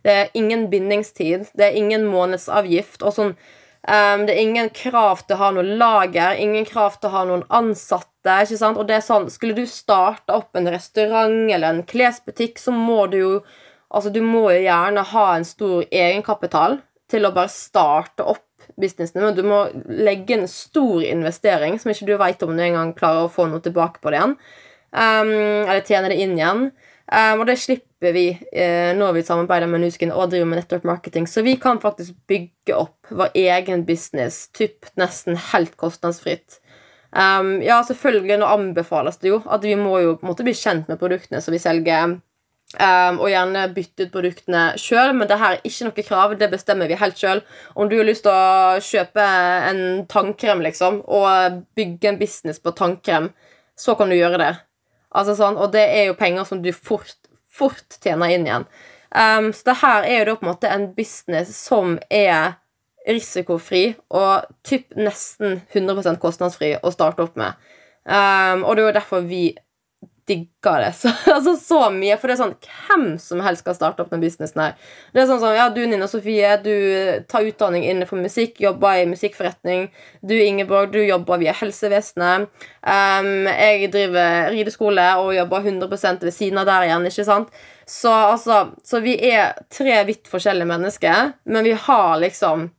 Det 0.06 0.13
er 0.13 0.34
ingen 0.38 0.69
bindingstid, 0.71 1.49
det 1.58 1.71
er 1.71 1.80
ingen 1.82 2.06
månedsavgift. 2.08 3.01
og 3.01 3.17
sånn 3.17 3.36
Um, 3.85 4.23
det 4.25 4.33
er 4.33 4.41
ingen 4.41 4.71
krav 4.73 5.21
til 5.27 5.35
å 5.35 5.41
ha 5.43 5.51
noe 5.53 5.75
lager, 5.77 6.39
ingen 6.41 6.65
krav 6.65 6.95
til 6.97 7.11
å 7.11 7.15
ha 7.19 7.21
noen 7.29 7.43
ansatte. 7.53 8.39
ikke 8.41 8.57
sant? 8.57 8.79
Og 8.81 8.87
det 8.89 8.97
er 8.97 9.05
sånn, 9.05 9.29
Skulle 9.29 9.53
du 9.53 9.67
starte 9.69 10.33
opp 10.33 10.57
en 10.57 10.71
restaurant 10.73 11.51
eller 11.51 11.69
en 11.69 11.83
klesbutikk, 11.85 12.57
så 12.59 12.73
må 12.73 13.05
du 13.11 13.17
jo 13.19 13.37
Altså, 13.95 14.09
du 14.09 14.19
må 14.19 14.49
jo 14.51 14.63
gjerne 14.65 15.03
ha 15.07 15.25
en 15.37 15.45
stor 15.47 15.85
egenkapital 15.93 16.79
til 17.07 17.27
å 17.27 17.31
bare 17.31 17.51
starte 17.53 18.25
opp 18.27 18.43
businessen. 18.81 19.21
Men 19.21 19.37
du 19.37 19.43
må 19.45 19.59
legge 19.87 20.35
en 20.35 20.47
stor 20.51 21.03
investering 21.05 21.77
som 21.79 21.93
ikke 21.93 22.07
du 22.09 22.15
veit 22.19 22.43
om 22.43 22.57
du 22.57 22.63
engang 22.65 22.91
klarer 22.97 23.27
å 23.27 23.31
få 23.31 23.45
noe 23.47 23.63
tilbake 23.63 24.01
på 24.01 24.11
det 24.11 24.19
igjen. 24.19 24.35
Um, 24.95 25.31
eller 25.67 25.85
tjene 25.85 26.11
det 26.11 26.19
inn 26.23 26.35
igjen. 26.35 26.65
Um, 27.05 27.43
og 27.43 27.45
det 27.45 27.59
slipper 27.61 28.15
vi 28.15 28.27
uh, 28.33 28.91
når 28.97 29.17
vi 29.19 29.25
samarbeider 29.27 29.69
med 29.69 29.83
Nuskin 29.83 30.13
og 30.13 30.31
driver 30.31 30.49
med 30.49 30.63
network 30.63 30.87
marketing. 30.89 31.27
Så 31.29 31.43
vi 31.45 31.55
kan 31.61 31.81
faktisk 31.81 32.15
bygge 32.27 32.77
opp 32.77 33.11
vår 33.13 33.35
egen 33.37 33.85
business 33.85 34.47
typ 34.57 34.89
nesten 34.97 35.37
helt 35.51 35.75
kostnadsfritt. 35.77 36.59
Um, 37.15 37.61
ja, 37.63 37.77
selvfølgelig, 37.85 38.39
nå 38.41 38.47
anbefales 38.49 39.21
det 39.21 39.29
jo 39.31 39.43
at 39.45 39.63
vi 39.63 39.77
må 39.79 39.99
jo 40.03 40.15
på 40.17 40.25
en 40.25 40.33
måte 40.33 40.43
bli 40.47 40.55
kjent 40.57 40.89
med 40.91 40.99
produktene 40.99 41.43
som 41.43 41.55
vi 41.55 41.61
selger 41.63 42.17
Um, 42.75 43.21
og 43.21 43.29
gjerne 43.29 43.61
bytte 43.71 44.07
ut 44.07 44.11
produktene 44.11 44.61
sjøl, 44.81 45.13
men 45.15 45.29
det 45.29 45.37
her 45.39 45.53
er 45.55 45.67
ikke 45.67 45.85
noe 45.85 46.05
krav. 46.07 46.33
Det 46.35 46.49
bestemmer 46.51 46.89
vi 46.91 46.97
helt 46.99 47.19
sjøl. 47.21 47.43
Om 47.77 47.87
du 47.87 47.95
har 47.95 48.07
lyst 48.07 48.25
til 48.25 48.33
å 48.33 48.81
kjøpe 48.83 49.25
en 49.69 49.81
tannkrem 50.11 50.63
liksom, 50.65 50.97
og 51.05 51.61
bygge 51.77 52.09
en 52.09 52.19
business 52.19 52.59
på 52.59 52.73
tannkrem, 52.75 53.29
så 53.79 53.95
kan 53.95 54.11
du 54.11 54.17
gjøre 54.17 54.41
det. 54.41 54.51
Altså 55.15 55.38
sånn, 55.38 55.58
Og 55.58 55.71
det 55.75 55.86
er 55.86 56.10
jo 56.10 56.19
penger 56.19 56.47
som 56.47 56.62
du 56.63 56.71
fort, 56.75 57.15
fort 57.47 57.97
tjener 58.04 58.36
inn 58.36 58.47
igjen. 58.47 58.67
Um, 59.15 59.51
så 59.56 59.69
det 59.69 59.80
her 59.80 60.04
er 60.04 60.17
jo 60.19 60.28
da 60.28 60.36
på 60.36 60.45
en 60.45 60.51
måte 60.51 60.71
en 60.71 60.89
business 60.95 61.54
som 61.56 61.95
er 62.12 62.58
risikofri 63.08 63.93
og 64.17 64.47
typ 64.65 64.95
nesten 64.97 65.62
100% 65.71 66.19
kostnadsfri 66.19 66.73
å 66.82 66.91
starte 66.91 67.23
opp 67.23 67.38
med. 67.39 67.56
Um, 68.04 68.65
og 68.65 68.75
det 68.75 68.84
er 68.84 68.89
jo 68.89 68.97
derfor 68.97 69.23
vi 69.30 69.43
digger 70.27 70.79
det 70.81 70.91
så, 71.01 71.11
altså, 71.33 71.55
så 71.57 71.79
mye. 71.93 72.17
For 72.19 72.29
det 72.29 72.35
er 72.35 72.41
sånn 72.41 72.55
Hvem 72.65 73.05
som 73.21 73.41
helst 73.45 73.65
kan 73.65 73.77
starte 73.77 74.03
opp 74.03 74.11
den 74.13 74.23
businessen 74.23 74.61
her. 74.63 74.75
Det 75.13 75.23
er 75.23 75.29
sånn 75.29 75.41
som, 75.43 75.53
ja, 75.55 75.67
Du 75.73 75.81
Nina 75.85 76.07
Sofie, 76.09 76.55
du 76.63 76.73
tar 77.29 77.47
utdanning 77.47 77.85
innenfor 77.88 78.19
musikk, 78.21 78.59
jobber 78.63 79.01
i 79.01 79.07
musikkforretning. 79.09 79.88
Du 80.25 80.35
Ingeborg, 80.38 80.91
du 80.95 81.01
jobber 81.03 81.41
via 81.41 81.55
helsevesenet. 81.55 82.49
Um, 82.85 83.49
jeg 83.49 83.91
driver 83.93 84.51
rideskole 84.53 85.07
og 85.21 85.33
jobber 85.38 85.65
100 85.65 86.23
ved 86.23 86.33
siden 86.33 86.61
av 86.61 86.69
der 86.69 86.88
igjen. 86.89 87.09
ikke 87.09 87.27
sant? 87.27 87.53
Så, 87.85 88.09
altså, 88.09 88.63
så 88.83 89.01
vi 89.05 89.17
er 89.29 89.53
tre 89.73 89.99
vidt 90.07 90.29
forskjellige 90.31 90.69
mennesker, 90.69 91.35
men 91.45 91.67
vi 91.67 91.75
har 91.85 92.17
liksom 92.23 92.69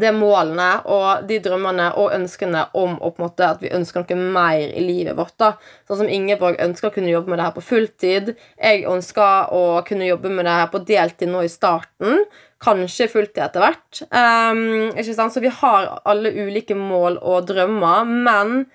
de 0.00 0.12
målene 0.14 0.68
og 0.92 1.26
de 1.28 1.38
drømmene 1.42 1.90
og 2.00 2.14
ønskene 2.16 2.66
om 2.76 2.96
måte, 3.18 3.48
at 3.48 3.62
vi 3.62 3.72
ønsker 3.74 4.04
noe 4.04 4.32
mer 4.36 4.64
i 4.66 4.82
livet 4.84 5.16
vårt. 5.18 5.34
da. 5.38 5.52
Sånn 5.88 6.02
som 6.02 6.10
Ingeborg 6.12 6.60
ønsker 6.62 6.90
å 6.90 6.94
kunne 6.94 7.12
jobbe 7.12 7.32
med 7.32 7.40
det 7.40 7.48
her 7.48 7.56
på 7.56 7.64
fulltid. 7.64 8.32
Jeg 8.60 8.86
ønsker 8.90 9.52
å 9.54 9.62
kunne 9.86 10.08
jobbe 10.08 10.32
med 10.32 10.48
det 10.48 10.56
her 10.60 10.72
på 10.72 10.82
deltid 10.88 11.32
nå 11.32 11.44
i 11.46 11.52
starten. 11.52 12.24
Kanskje 12.62 13.10
fulltid 13.12 13.44
etter 13.44 13.64
hvert. 13.64 14.02
Um, 14.10 14.90
ikke 14.94 15.14
sant? 15.14 15.34
Så 15.34 15.44
vi 15.44 15.52
har 15.52 15.92
alle 16.04 16.32
ulike 16.32 16.76
mål 16.78 17.20
og 17.20 17.48
drømmer, 17.50 18.08
men 18.08 18.66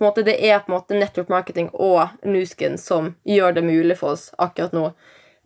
måte, 0.00 0.24
det 0.26 0.38
er 0.44 0.60
på 0.60 0.72
en 0.72 0.78
måte 0.78 0.98
network 0.98 1.30
marketing 1.32 1.70
og 1.72 2.08
Nuskin 2.26 2.78
som 2.78 3.14
gjør 3.28 3.56
det 3.56 3.64
mulig 3.66 3.98
for 4.00 4.16
oss 4.16 4.28
akkurat 4.38 4.74
nå. 4.76 4.90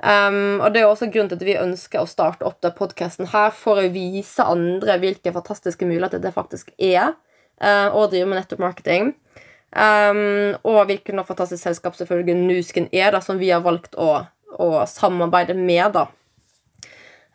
Um, 0.03 0.61
og 0.65 0.73
Det 0.75 0.81
er 0.81 0.89
også 0.89 1.11
grunnen 1.13 1.31
til 1.31 1.39
at 1.39 1.47
vi 1.47 1.59
ønsker 1.61 2.03
å 2.03 2.11
starte 2.11 2.47
opp 2.49 2.61
den 2.65 2.75
podkasten 2.79 3.29
her, 3.31 3.53
for 3.55 3.79
å 3.79 3.91
vise 3.93 4.47
andre 4.47 4.99
hvilke 5.03 5.35
fantastiske 5.35 5.87
muligheter 5.87 6.23
det 6.23 6.35
faktisk 6.35 6.73
er 6.79 7.13
uh, 7.63 7.89
å 7.93 8.09
drive 8.11 8.31
med 8.31 8.41
nettopp 8.41 8.65
marketing. 8.65 9.13
Um, 9.73 10.59
og 10.69 10.83
hvilket 10.91 11.17
fantastisk 11.29 11.63
selskap 11.63 11.95
selvfølgelig 11.97 12.35
Nusken 12.41 12.91
er, 12.93 13.13
da, 13.15 13.23
som 13.25 13.39
vi 13.41 13.53
har 13.53 13.63
valgt 13.65 13.95
å, 13.97 14.25
å 14.59 14.73
samarbeide 14.91 15.57
med. 15.57 15.95
da. 15.95 16.09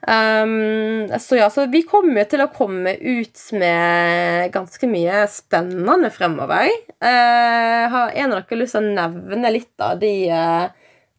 Um, 0.08 1.10
så 1.20 1.39
ja, 1.39 1.50
så 1.50 1.65
vi 1.72 1.82
kommer 1.88 2.28
til 2.30 2.43
å 2.43 2.52
komme 2.54 2.93
ut 3.02 3.41
med 3.58 4.52
ganske 4.54 4.89
mye 4.89 5.24
spennende 5.32 6.12
fremover. 6.13 6.70
Uh, 7.02 7.88
har 7.91 8.13
en 8.13 8.36
av 8.36 8.43
dere 8.43 8.62
lyst 8.62 8.78
til 8.78 8.86
å 8.86 8.98
nevne 9.00 9.54
litt 9.56 9.84
av 9.84 9.98
de 10.04 10.13
uh, 10.30 10.70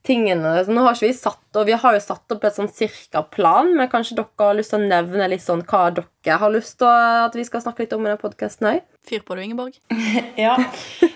tingene 0.09 0.65
så 0.65 0.73
Nå 0.75 0.83
har 0.85 0.97
ikke 0.97 1.11
vi 1.11 1.17
satt 1.17 1.59
og 1.59 1.67
vi 1.69 1.77
har 1.81 1.97
jo 1.97 2.01
satt 2.03 2.35
opp 2.35 2.45
et 2.47 2.57
sånn 2.57 2.71
cirka 2.73 3.23
plan, 3.35 3.71
men 3.77 3.91
kanskje 3.91 4.19
dere 4.19 4.47
har 4.47 4.57
lyst 4.57 4.73
til 4.73 4.81
å 4.81 4.89
nevne 4.89 5.29
litt 5.33 5.45
sånn 5.45 5.65
hva 5.69 5.89
dere 5.95 6.39
har 6.43 6.53
lyst 6.53 6.79
til 6.83 6.89
at 6.89 7.37
vi 7.37 7.45
skal 7.47 7.65
snakke 7.65 7.85
litt 7.85 7.95
om 7.97 8.05
i 8.05 8.11
denne 8.11 8.21
podkasten 8.21 8.71
òg? 8.71 8.83
Fyr 9.09 9.25
på 9.27 9.37
du, 9.37 9.43
Ingeborg. 9.45 9.79
ja. 10.47 10.57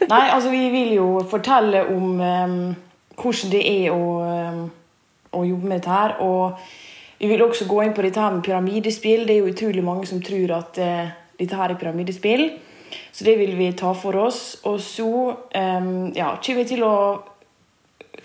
Nei, 0.08 0.24
altså 0.32 0.52
vi 0.52 0.64
vil 0.72 0.94
jo 0.96 1.08
fortelle 1.30 1.84
om 1.92 2.20
um, 2.20 2.56
hvordan 3.20 3.52
det 3.52 3.62
er 3.68 3.92
å, 3.92 4.02
um, 4.24 4.62
å 5.36 5.44
jobbe 5.46 5.68
med 5.68 5.82
dette 5.82 5.92
her. 5.92 6.16
Og 6.24 6.58
vi 7.20 7.30
vil 7.30 7.44
også 7.44 7.68
gå 7.70 7.82
inn 7.84 7.94
på 7.96 8.04
dette 8.06 8.22
her 8.22 8.34
med 8.34 8.44
pyramidespill. 8.46 9.26
Det 9.28 9.36
er 9.36 9.42
jo 9.42 9.52
utrolig 9.52 9.84
mange 9.86 10.08
som 10.10 10.22
tror 10.24 10.56
at 10.58 10.80
uh, 10.80 11.12
dette 11.38 11.58
her 11.58 11.74
er 11.74 11.80
pyramidespill. 11.80 12.48
Så 13.12 13.24
det 13.28 13.36
vil 13.40 13.54
vi 13.58 13.70
ta 13.76 13.92
for 13.96 14.16
oss. 14.24 14.40
Og 14.68 14.80
så 14.84 15.10
um, 15.36 15.92
ja, 16.16 16.32
kommer 16.40 16.64
vi 16.64 16.70
til 16.72 16.88
å 16.88 16.96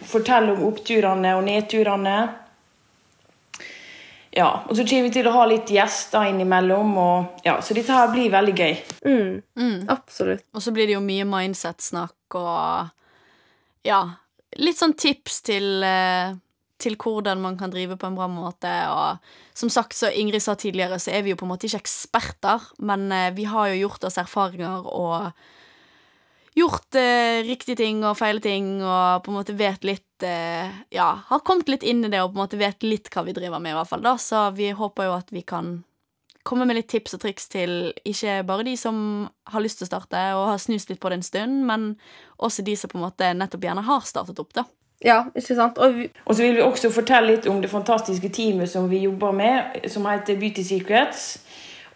fortelle 0.06 0.54
om 0.54 0.68
oppturene 0.68 1.34
og 1.38 1.46
nedturene. 1.48 2.18
Ja, 4.38 4.52
og 4.70 4.76
så 4.78 4.84
kommer 4.86 5.08
vi 5.08 5.14
til 5.16 5.28
å 5.30 5.34
ha 5.34 5.46
litt 5.50 5.72
gjester 5.74 6.28
innimellom. 6.30 6.92
Og, 7.02 7.40
ja, 7.48 7.56
så 7.66 7.74
dette 7.74 7.96
her 7.96 8.12
blir 8.14 8.30
veldig 8.34 8.54
gøy. 8.54 8.76
Mm, 9.08 9.32
mm. 9.58 9.78
Absolutt. 9.90 10.46
Og 10.54 10.62
så 10.62 10.74
blir 10.76 10.90
det 10.90 10.98
jo 10.98 11.02
mye 11.06 11.26
mindset-snakk 11.26 12.38
og 12.38 12.92
ja, 13.88 14.02
litt 14.62 14.78
sånn 14.78 14.94
tips 15.00 15.42
til, 15.48 15.82
eh, 15.86 16.36
til 16.78 16.98
hvordan 17.02 17.42
man 17.42 17.58
kan 17.58 17.74
drive 17.74 17.98
på 17.98 18.12
en 18.12 18.18
bra 18.20 18.28
måte. 18.30 18.74
Og 18.94 19.58
som 19.58 19.72
sagt, 19.74 19.98
så 19.98 20.12
Ingrid 20.14 20.44
sa 20.46 20.54
tidligere, 20.60 21.00
så 21.02 21.16
er 21.16 21.26
vi 21.26 21.34
jo 21.34 21.40
på 21.40 21.48
en 21.48 21.54
måte 21.56 21.70
ikke 21.70 21.82
eksperter, 21.82 22.70
men 22.78 23.10
eh, 23.12 23.32
vi 23.34 23.48
har 23.50 23.72
jo 23.72 23.88
gjort 23.88 24.10
oss 24.12 24.20
erfaringer 24.22 24.86
og 24.86 25.32
gjort 26.58 26.98
eh, 26.98 27.44
riktige 27.46 27.78
ting 27.78 28.02
og 28.06 28.18
feile 28.18 28.42
ting 28.44 28.78
og 28.82 29.24
på 29.26 29.32
en 29.32 29.38
måte 29.38 29.56
vet 29.58 29.86
litt 29.86 30.26
eh, 30.26 30.72
Ja, 30.94 31.12
har 31.30 31.44
kommet 31.46 31.70
litt 31.70 31.86
inn 31.86 32.04
i 32.06 32.10
det 32.10 32.24
og 32.24 32.32
på 32.32 32.40
en 32.40 32.46
måte 32.46 32.60
vet 32.60 32.86
litt 32.86 33.12
hva 33.14 33.24
vi 33.28 33.36
driver 33.38 33.62
med, 33.62 33.76
i 33.76 33.78
hvert 33.78 33.92
fall. 33.92 34.06
da, 34.06 34.18
Så 34.18 34.50
vi 34.58 34.72
håper 34.74 35.10
jo 35.10 35.18
at 35.20 35.34
vi 35.34 35.46
kan 35.46 35.78
komme 36.48 36.66
med 36.66 36.80
litt 36.80 36.88
tips 36.88 37.18
og 37.18 37.22
triks 37.26 37.50
til 37.52 37.92
ikke 38.08 38.40
bare 38.48 38.64
de 38.64 38.78
som 38.80 38.98
har 39.52 39.64
lyst 39.64 39.82
til 39.82 39.88
å 39.88 39.92
starte 39.92 40.22
og 40.38 40.46
har 40.54 40.62
snust 40.64 40.90
litt 40.90 41.02
på 41.04 41.12
det 41.12 41.20
en 41.20 41.28
stund, 41.28 41.64
men 41.68 41.90
også 42.40 42.64
de 42.64 42.76
som 42.80 42.92
på 42.92 43.00
en 43.00 43.04
måte 43.04 43.34
nettopp 43.36 43.68
gjerne 43.68 43.84
har 43.84 44.06
startet 44.08 44.40
opp, 44.40 44.54
da. 44.56 44.64
Ja, 45.04 45.18
ikke 45.36 45.58
sant? 45.58 45.78
Og, 45.78 45.94
vi... 45.94 46.08
og 46.26 46.34
så 46.34 46.46
vil 46.46 46.56
vi 46.58 46.64
også 46.66 46.90
fortelle 46.94 47.36
litt 47.36 47.50
om 47.52 47.60
det 47.62 47.70
fantastiske 47.70 48.32
teamet 48.34 48.72
som 48.72 48.88
vi 48.90 49.04
jobber 49.04 49.36
med, 49.36 49.76
som 49.92 50.08
heter 50.10 50.40
Beauty 50.40 50.64
Secrets, 50.66 51.28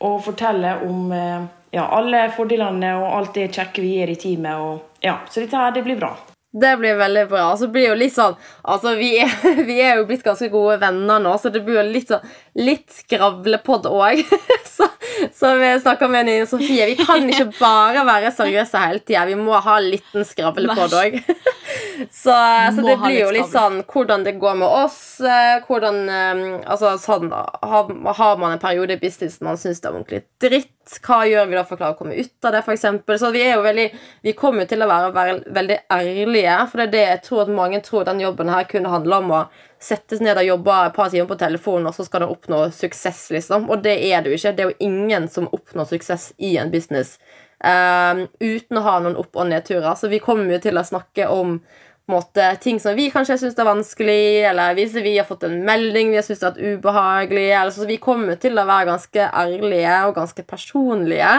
og 0.04 0.20
fortelle 0.26 0.76
om 0.86 1.16
eh, 1.16 1.48
ja, 1.72 1.88
alle 1.88 2.26
fordelene 2.36 2.96
og 3.00 3.08
alt 3.18 3.38
det 3.40 3.52
kjekke 3.56 3.84
vi 3.84 3.96
gjør 3.98 4.12
i 4.12 4.20
teamet. 4.20 4.60
Og, 4.60 5.00
ja, 5.04 5.22
så 5.32 5.44
dette 5.44 5.58
her, 5.58 5.72
det 5.76 5.86
blir 5.88 6.00
bra. 6.00 6.12
Det 6.52 6.78
blir 6.78 6.98
veldig 7.00 7.28
bra. 7.32 7.46
Så 7.58 7.70
blir 7.72 7.88
jo 7.88 7.94
litt 7.96 8.12
sånn 8.12 8.34
Altså, 8.68 8.92
vi 9.00 9.14
er, 9.24 9.32
vi 9.70 9.78
er 9.80 10.02
jo 10.02 10.08
blitt 10.10 10.26
ganske 10.26 10.50
gode 10.52 10.82
venner 10.82 11.22
nå, 11.24 11.38
så 11.40 11.52
det 11.54 11.64
blir 11.64 11.80
jo 11.80 11.86
litt 11.88 12.12
sånn 12.12 12.26
Litt 12.60 12.90
skravlepod 12.92 13.86
òg. 13.88 14.26
så, 14.76 14.88
så 15.34 15.54
vi 15.56 15.70
snakka 15.80 16.08
med 16.12 16.26
Nine 16.28 16.48
Sofie. 16.50 16.86
Vi 16.90 16.98
kan 17.00 17.24
ikke 17.30 17.48
bare 17.62 18.04
være 18.08 18.34
seriøse 18.36 18.82
hele 18.82 19.00
tida. 19.00 19.24
Vi 19.30 19.38
må 19.40 19.56
ha 19.56 19.78
en 19.80 19.88
liten 19.94 20.28
skravlepod 20.28 20.98
òg. 21.00 21.16
så, 22.24 22.36
så 22.76 22.84
det 22.84 22.98
blir 23.06 23.18
jo 23.22 23.32
litt 23.38 23.52
sånn 23.54 23.80
hvordan 23.88 24.28
det 24.28 24.36
går 24.42 24.60
med 24.60 24.68
oss. 24.68 25.00
Eh, 25.24 25.64
hvordan 25.68 26.04
eh, 26.12 26.44
Altså 26.72 26.94
sånn 27.00 27.32
Har, 27.32 27.90
har 28.18 28.38
man 28.40 28.56
en 28.56 28.62
periode 28.62 28.96
i 28.98 29.00
business 29.02 29.40
man 29.44 29.60
syns 29.60 29.80
det 29.82 29.88
er 29.88 29.96
ordentlig 29.96 30.22
dritt 30.42 30.72
hva 31.06 31.22
gjør 31.30 31.48
vi 31.48 31.56
da 31.56 31.64
for 31.64 31.78
å 31.78 31.80
klare 31.80 31.96
å 31.96 31.98
komme 32.00 32.18
ut 32.18 32.48
av 32.48 32.56
det, 32.56 32.62
f.eks.? 32.66 32.86
Så 33.22 33.30
vi 33.32 33.44
er 33.46 33.54
jo 33.54 33.64
veldig 33.64 33.88
Vi 34.26 34.34
kommer 34.36 34.68
til 34.68 34.84
å 34.84 34.90
være, 34.90 35.12
være, 35.16 35.36
veldig 35.56 35.78
ærlige, 35.94 36.56
for 36.72 36.82
det 36.82 36.88
er 36.88 36.94
det 36.96 37.04
jeg 37.06 37.22
tror 37.28 37.44
at 37.46 37.54
mange 37.62 37.82
tror 37.86 38.08
den 38.10 38.24
jobben 38.24 38.52
her 38.52 38.68
kunne 38.70 38.92
handle 38.92 39.22
om 39.22 39.36
å 39.38 39.42
sette 39.82 40.18
seg 40.18 40.26
ned 40.28 40.38
og 40.38 40.46
jobber 40.46 40.88
et 40.88 40.96
par 40.96 41.10
timer 41.10 41.30
på 41.30 41.38
telefonen, 41.42 41.90
og 41.90 41.96
så 41.98 42.06
skal 42.06 42.24
du 42.24 42.32
oppnå 42.32 42.64
suksess, 42.76 43.30
liksom. 43.34 43.70
Og 43.74 43.82
det 43.86 43.96
er 44.12 44.22
det 44.22 44.32
jo 44.32 44.38
ikke. 44.38 44.56
Det 44.58 44.66
er 44.66 44.74
jo 44.74 44.90
ingen 44.90 45.30
som 45.32 45.50
oppnår 45.52 45.90
suksess 45.90 46.32
i 46.38 46.56
en 46.62 46.74
business 46.74 47.18
um, 47.66 48.26
uten 48.40 48.78
å 48.78 48.86
ha 48.86 48.98
noen 49.02 49.18
opp- 49.22 49.38
og 49.38 49.50
nedturer. 49.50 49.94
Så 49.98 50.12
vi 50.12 50.22
kommer 50.24 50.56
jo 50.56 50.62
til 50.64 50.78
å 50.78 50.86
snakke 50.86 51.30
om 51.34 51.60
måte, 52.12 52.48
ting 52.64 52.80
som 52.82 52.98
vi 52.98 53.10
kanskje 53.14 53.38
syns 53.40 53.60
er 53.60 53.70
vanskelig, 53.70 54.24
eller 54.50 54.76
hvis 54.76 54.98
vi 55.00 55.16
har 55.16 55.28
fått 55.28 55.46
en 55.48 55.62
melding 55.68 56.12
vi 56.12 56.20
har 56.20 56.26
syntes 56.28 56.44
er 56.50 56.76
ubehagelig. 56.76 57.48
Eller, 57.52 57.74
så 57.76 57.88
vi 57.90 58.02
kommer 58.02 58.40
til 58.42 58.58
å 58.58 58.68
være 58.68 58.90
ganske 58.92 59.30
ærlige 59.44 60.02
og 60.10 60.18
ganske 60.18 60.46
personlige. 60.50 61.32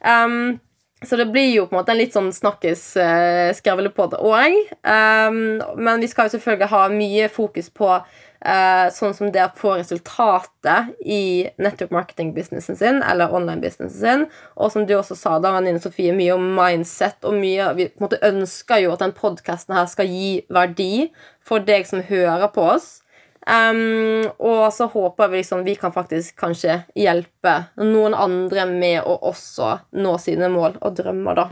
Um, 0.00 0.58
så 1.06 1.16
det 1.16 1.30
blir 1.32 1.48
jo 1.54 1.66
på 1.66 1.74
en 1.74 1.80
måte 1.80 1.94
en 1.94 2.00
litt 2.00 2.16
sånn 2.16 2.32
snakkes-skrevlepod 2.34 4.18
uh, 4.18 4.24
òg. 4.30 4.56
Um, 4.84 5.60
men 5.80 6.02
vi 6.02 6.10
skal 6.10 6.28
jo 6.28 6.36
selvfølgelig 6.36 6.72
ha 6.74 6.82
mye 6.92 7.30
fokus 7.32 7.72
på 7.72 7.94
Uh, 8.40 8.88
sånn 8.88 9.12
som 9.12 9.28
det 9.28 9.42
å 9.44 9.50
få 9.52 9.74
resultatet 9.76 10.94
i 11.04 11.44
network 11.60 11.90
marketing-businessen 11.92 12.78
sin, 12.78 13.02
eller 13.04 13.34
online-businessen 13.36 14.00
sin. 14.00 14.22
Og 14.56 14.72
som 14.72 14.86
du 14.88 14.94
også 14.96 15.12
sa, 15.18 15.34
da, 15.44 15.50
venninne 15.52 15.82
Sofie, 15.84 16.14
mye 16.16 16.38
om 16.38 16.46
mindset, 16.56 17.20
og 17.28 17.36
mye 17.36 17.68
Vi 17.76 17.90
på 17.90 18.00
en 18.00 18.06
måte 18.06 18.22
ønsker 18.24 18.80
jo 18.80 18.94
at 18.94 19.04
den 19.04 19.12
podkasten 19.12 19.76
her 19.76 19.84
skal 19.92 20.08
gi 20.08 20.40
verdi 20.48 21.10
for 21.44 21.60
deg 21.60 21.84
som 21.84 22.00
hører 22.00 22.48
på 22.54 22.64
oss. 22.78 22.99
Um, 23.46 24.26
og 24.36 24.66
så 24.76 24.84
håper 24.92 25.30
vi 25.32 25.38
liksom 25.40 25.62
vi 25.64 25.74
kan 25.80 25.94
faktisk 25.94 26.36
kanskje 26.42 26.82
hjelpe 26.98 27.54
noen 27.80 28.12
andre 28.12 28.66
med 28.68 29.00
å 29.08 29.14
også 29.30 29.70
nå 29.96 30.16
sine 30.20 30.50
mål 30.52 30.76
og 30.80 30.98
drømmer, 30.98 31.40
da. 31.40 31.46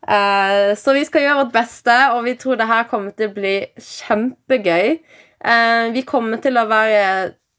Uh, 0.00 0.72
så 0.80 0.94
vi 0.96 1.04
skal 1.04 1.26
gjøre 1.26 1.42
vårt 1.42 1.52
beste, 1.58 1.96
og 2.14 2.24
vi 2.24 2.34
tror 2.40 2.56
det 2.56 2.70
her 2.70 2.88
kommer 2.88 3.12
til 3.12 3.28
å 3.28 3.36
bli 3.36 3.54
kjempegøy. 3.76 4.96
Uh, 5.44 5.92
vi 5.92 6.06
kommer 6.08 6.40
til 6.40 6.56
å 6.56 6.66
være 6.70 7.04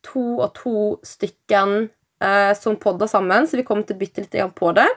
to 0.06 0.26
og 0.41 0.50
to 0.58 0.76
stykken 1.06 1.86
uh, 2.24 2.52
som 2.58 2.82
podder 2.82 3.10
sammen, 3.12 3.45
så 3.45 3.62
vi 3.62 3.67
kommer 3.67 3.86
til 3.86 4.00
å 4.00 4.02
bytte 4.02 4.26
litt 4.26 4.58
på 4.58 4.74
det. 4.78 4.89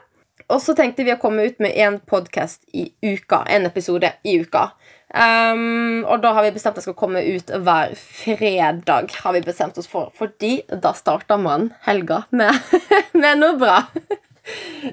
Og 0.53 0.61
så 0.61 0.75
tenkte 0.77 1.05
vi 1.05 1.13
å 1.13 1.21
komme 1.21 1.45
ut 1.49 1.61
med 1.63 1.77
én 1.77 2.01
podkast 2.05 2.65
i 2.77 2.89
uka. 3.05 3.45
En 3.49 3.69
episode 3.69 4.11
i 4.25 4.39
uka. 4.41 4.71
Um, 5.15 6.03
og 6.11 6.25
da 6.25 6.33
har 6.35 6.43
vi 6.43 6.55
bestemt 6.57 6.75
at 6.75 6.81
det 6.81 6.89
skal 6.89 6.97
komme 6.99 7.21
ut 7.23 7.51
hver 7.55 7.93
fredag. 7.95 9.13
har 9.23 9.35
vi 9.37 9.45
bestemt 9.47 9.77
oss 9.79 9.87
for 9.87 10.11
Fordi 10.19 10.65
da 10.67 10.91
starter 10.93 11.39
man 11.39 11.69
helga 11.87 12.25
med, 12.31 12.59
med 13.23 13.39
noe 13.39 13.55
bra. 13.61 13.77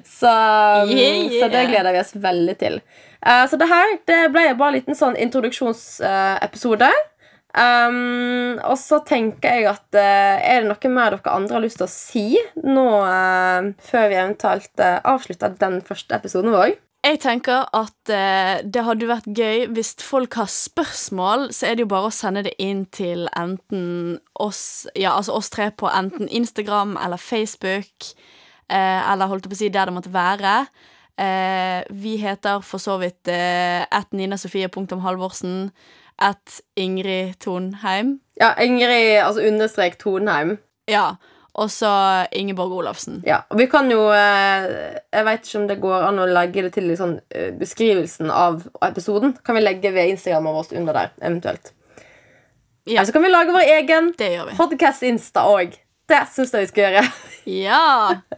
så, 0.06 0.30
yeah, 0.86 1.26
yeah. 1.26 1.40
så, 1.40 1.48
det 1.50 1.64
gleder 1.72 1.92
vi 1.92 2.04
oss 2.04 2.14
veldig 2.14 2.58
til. 2.60 2.78
Uh, 3.26 3.48
så 3.50 3.58
det 3.58 3.66
her 3.70 3.96
det 4.06 4.20
ble 4.34 4.46
bare 4.54 4.72
en 4.72 4.78
liten 4.78 4.98
sånn 4.98 5.18
introduksjonsepisode. 5.18 6.92
Um, 7.52 8.56
og 8.64 8.78
så 8.80 9.02
tenker 9.04 9.58
jeg 9.58 9.66
at 9.68 9.98
uh, 9.98 10.38
Er 10.40 10.62
det 10.62 10.70
noe 10.70 10.88
mer 10.94 11.12
dere 11.18 11.34
andre 11.34 11.58
har 11.58 11.60
lyst 11.60 11.82
til 11.82 11.84
å 11.84 11.92
si 11.92 12.24
nå 12.64 12.86
uh, 13.04 13.74
før 13.90 14.06
vi 14.08 14.16
eventuelt 14.16 14.72
uh, 14.80 15.02
avslutter 15.12 15.58
den 15.60 15.82
første 15.84 16.16
episoden 16.16 16.54
vår? 16.54 16.78
Jeg 17.02 17.18
tenker 17.18 17.64
at 17.74 18.10
det 18.62 18.82
hadde 18.86 19.08
vært 19.10 19.24
gøy 19.34 19.64
hvis 19.74 19.96
folk 20.06 20.36
har 20.38 20.46
spørsmål, 20.46 21.48
så 21.50 21.66
er 21.66 21.74
det 21.74 21.82
jo 21.82 21.90
bare 21.90 22.06
å 22.06 22.14
sende 22.14 22.44
det 22.46 22.52
inn 22.62 22.84
til 22.94 23.24
enten 23.34 24.20
oss 24.38 24.86
Ja, 24.94 25.16
altså 25.16 25.34
oss 25.34 25.50
tre 25.50 25.72
på 25.74 25.90
enten 25.90 26.30
Instagram 26.30 26.94
eller 27.02 27.18
Facebook, 27.18 28.06
eller 28.70 29.26
holdt 29.26 29.48
jeg 29.48 29.50
på 29.50 29.58
å 29.58 29.60
si 29.64 29.72
der 29.74 29.90
det 29.90 29.96
måtte 29.96 30.14
være. 30.14 30.54
vi 31.90 32.14
heter 32.22 32.62
for 32.62 32.78
så 32.78 32.96
vidt 33.02 33.28
eh, 33.28 33.82
at 33.82 34.14
ninasofie.halvorsen 34.14 35.72
at 36.22 36.60
Ingrid 36.76 37.34
Tonheim. 37.40 38.20
Ja, 38.40 38.54
Ingrid, 38.62 39.18
altså 39.22 39.42
understrek 39.46 39.98
Tonheim. 39.98 40.58
Ja, 40.90 41.14
og 41.52 41.68
så 41.70 41.90
Ingeborg 42.32 42.72
Olafsen. 42.80 43.20
Ja, 43.26 43.42
og 43.52 43.58
vi 43.60 43.66
kan 43.68 43.90
jo 43.92 44.06
eh, 44.16 44.64
Jeg 45.12 45.26
vet 45.26 45.44
ikke 45.44 45.58
om 45.60 45.66
det 45.68 45.76
går 45.82 46.06
an 46.08 46.20
å 46.22 46.28
legge 46.30 46.64
det 46.64 46.72
til 46.78 46.86
liksom, 46.88 47.18
beskrivelsen 47.60 48.32
av 48.32 48.62
episoden. 48.86 49.34
Kan 49.44 49.58
vi 49.58 49.64
legge 49.64 49.92
ved 49.92 50.14
Instagramen 50.14 50.56
vår 50.56 50.72
under 50.80 50.96
der, 50.96 51.12
eventuelt. 51.20 51.74
Ja. 52.84 52.96
Eller 53.02 53.10
så 53.10 53.16
kan 53.18 53.26
vi 53.26 53.32
lage 53.34 53.54
vår 53.54 53.68
egen 53.76 54.08
podcast-insta 54.56 55.44
òg. 55.50 55.76
Det 56.08 56.22
syns 56.32 56.54
jeg 56.54 56.64
vi 56.64 56.70
skal 56.72 56.88
gjøre. 56.88 57.04
Ja 57.48 57.84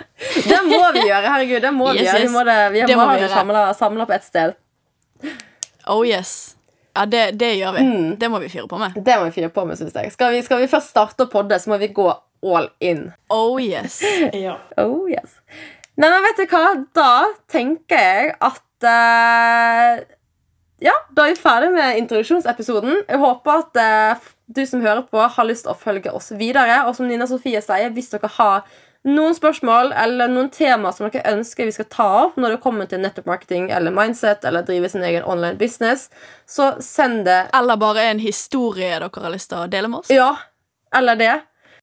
Det 0.51 0.59
må 0.67 0.83
vi 0.95 1.07
gjøre. 1.07 1.29
herregud, 1.29 1.63
det 1.65 1.73
må 1.77 1.89
yes, 1.93 2.01
vi 2.01 2.05
gjøre. 2.09 2.27
Vi 2.27 2.35
må, 2.35 2.45
det, 2.49 2.59
vi 2.75 2.85
det 2.89 2.99
må, 2.99 3.07
må 3.07 3.57
det 3.57 3.65
samla 3.79 4.07
på 4.11 4.17
ett 4.17 4.27
sted. 4.27 4.59
Oh 5.87 6.03
yes 6.07 6.55
ja, 6.95 7.07
det, 7.07 7.31
det 7.31 7.55
gjør 7.55 7.73
vi. 7.73 7.81
Mm. 7.81 8.17
Det 8.17 8.29
må 8.29 8.39
vi 8.39 8.49
fyre 8.49 8.69
på 8.71 8.79
med. 8.79 8.93
Det 8.95 9.17
må 9.19 9.25
vi 9.25 9.35
fyre 9.35 9.49
på 9.51 9.65
med, 9.67 9.79
synes 9.79 9.97
jeg. 9.99 10.13
Skal 10.15 10.31
vi, 10.33 10.43
skal 10.47 10.61
vi 10.63 10.69
først 10.71 10.93
starte 10.95 11.27
å 11.27 11.31
podde, 11.31 11.59
så 11.59 11.73
må 11.73 11.79
vi 11.83 11.89
gå 11.95 12.07
all 12.45 12.69
in. 12.81 13.09
Oh 13.33 13.61
yes. 13.63 14.01
ja. 14.47 14.59
Oh 14.77 15.09
yes. 15.11 15.41
Nei, 15.97 16.11
men 16.11 16.23
vet 16.27 16.43
du 16.43 16.47
hva? 16.51 16.65
Da 16.97 17.11
tenker 17.51 18.01
jeg 18.01 18.33
at 18.43 18.87
uh, 18.89 20.05
Ja, 20.85 20.95
da 21.15 21.27
er 21.27 21.37
vi 21.37 21.41
ferdig 21.41 21.71
med 21.75 22.01
introduksjonsepisoden. 22.03 23.05
Jeg 23.09 23.21
håper 23.23 23.61
at 23.63 23.79
uh, 23.79 24.33
du 24.47 24.65
som 24.67 24.83
hører 24.85 25.07
på, 25.09 25.21
har 25.23 25.47
lyst 25.49 25.65
til 25.69 25.73
å 25.73 25.79
følge 25.79 26.13
oss 26.13 26.33
videre. 26.37 26.83
Og 26.89 26.97
som 26.99 27.07
Nina 27.09 27.29
Sofie 27.31 27.63
sier, 27.65 27.95
hvis 27.95 28.11
dere 28.13 28.31
har 28.37 28.67
noen 29.05 29.37
spørsmål 29.37 29.93
eller 30.01 30.31
noen 30.33 30.49
tema 30.53 30.91
som 30.93 31.07
dere 31.07 31.35
ønsker 31.35 31.69
vi 31.69 31.75
skal 31.77 31.89
ta 31.93 32.07
opp 32.23 32.39
når 32.41 32.57
det 32.57 32.63
kommer 32.65 32.89
til 32.89 33.03
nettopp 33.03 33.29
marketing 33.29 33.69
eller 33.75 33.93
mindset 33.93 34.47
eller 34.49 34.65
drive 34.65 34.89
sin 34.89 35.05
egen 35.05 35.27
online 35.29 35.59
business, 35.61 36.09
så 36.49 36.73
send 36.81 37.27
det 37.29 37.51
Eller 37.55 37.77
bare 37.77 38.07
en 38.09 38.19
historie 38.19 38.97
dere 38.97 39.11
har 39.13 39.35
lyst 39.35 39.53
til 39.53 39.61
å 39.61 39.69
dele 39.69 39.93
med 39.93 40.03
oss. 40.03 40.13
Ja, 40.13 40.33
eller 40.97 41.21
det 41.21 41.35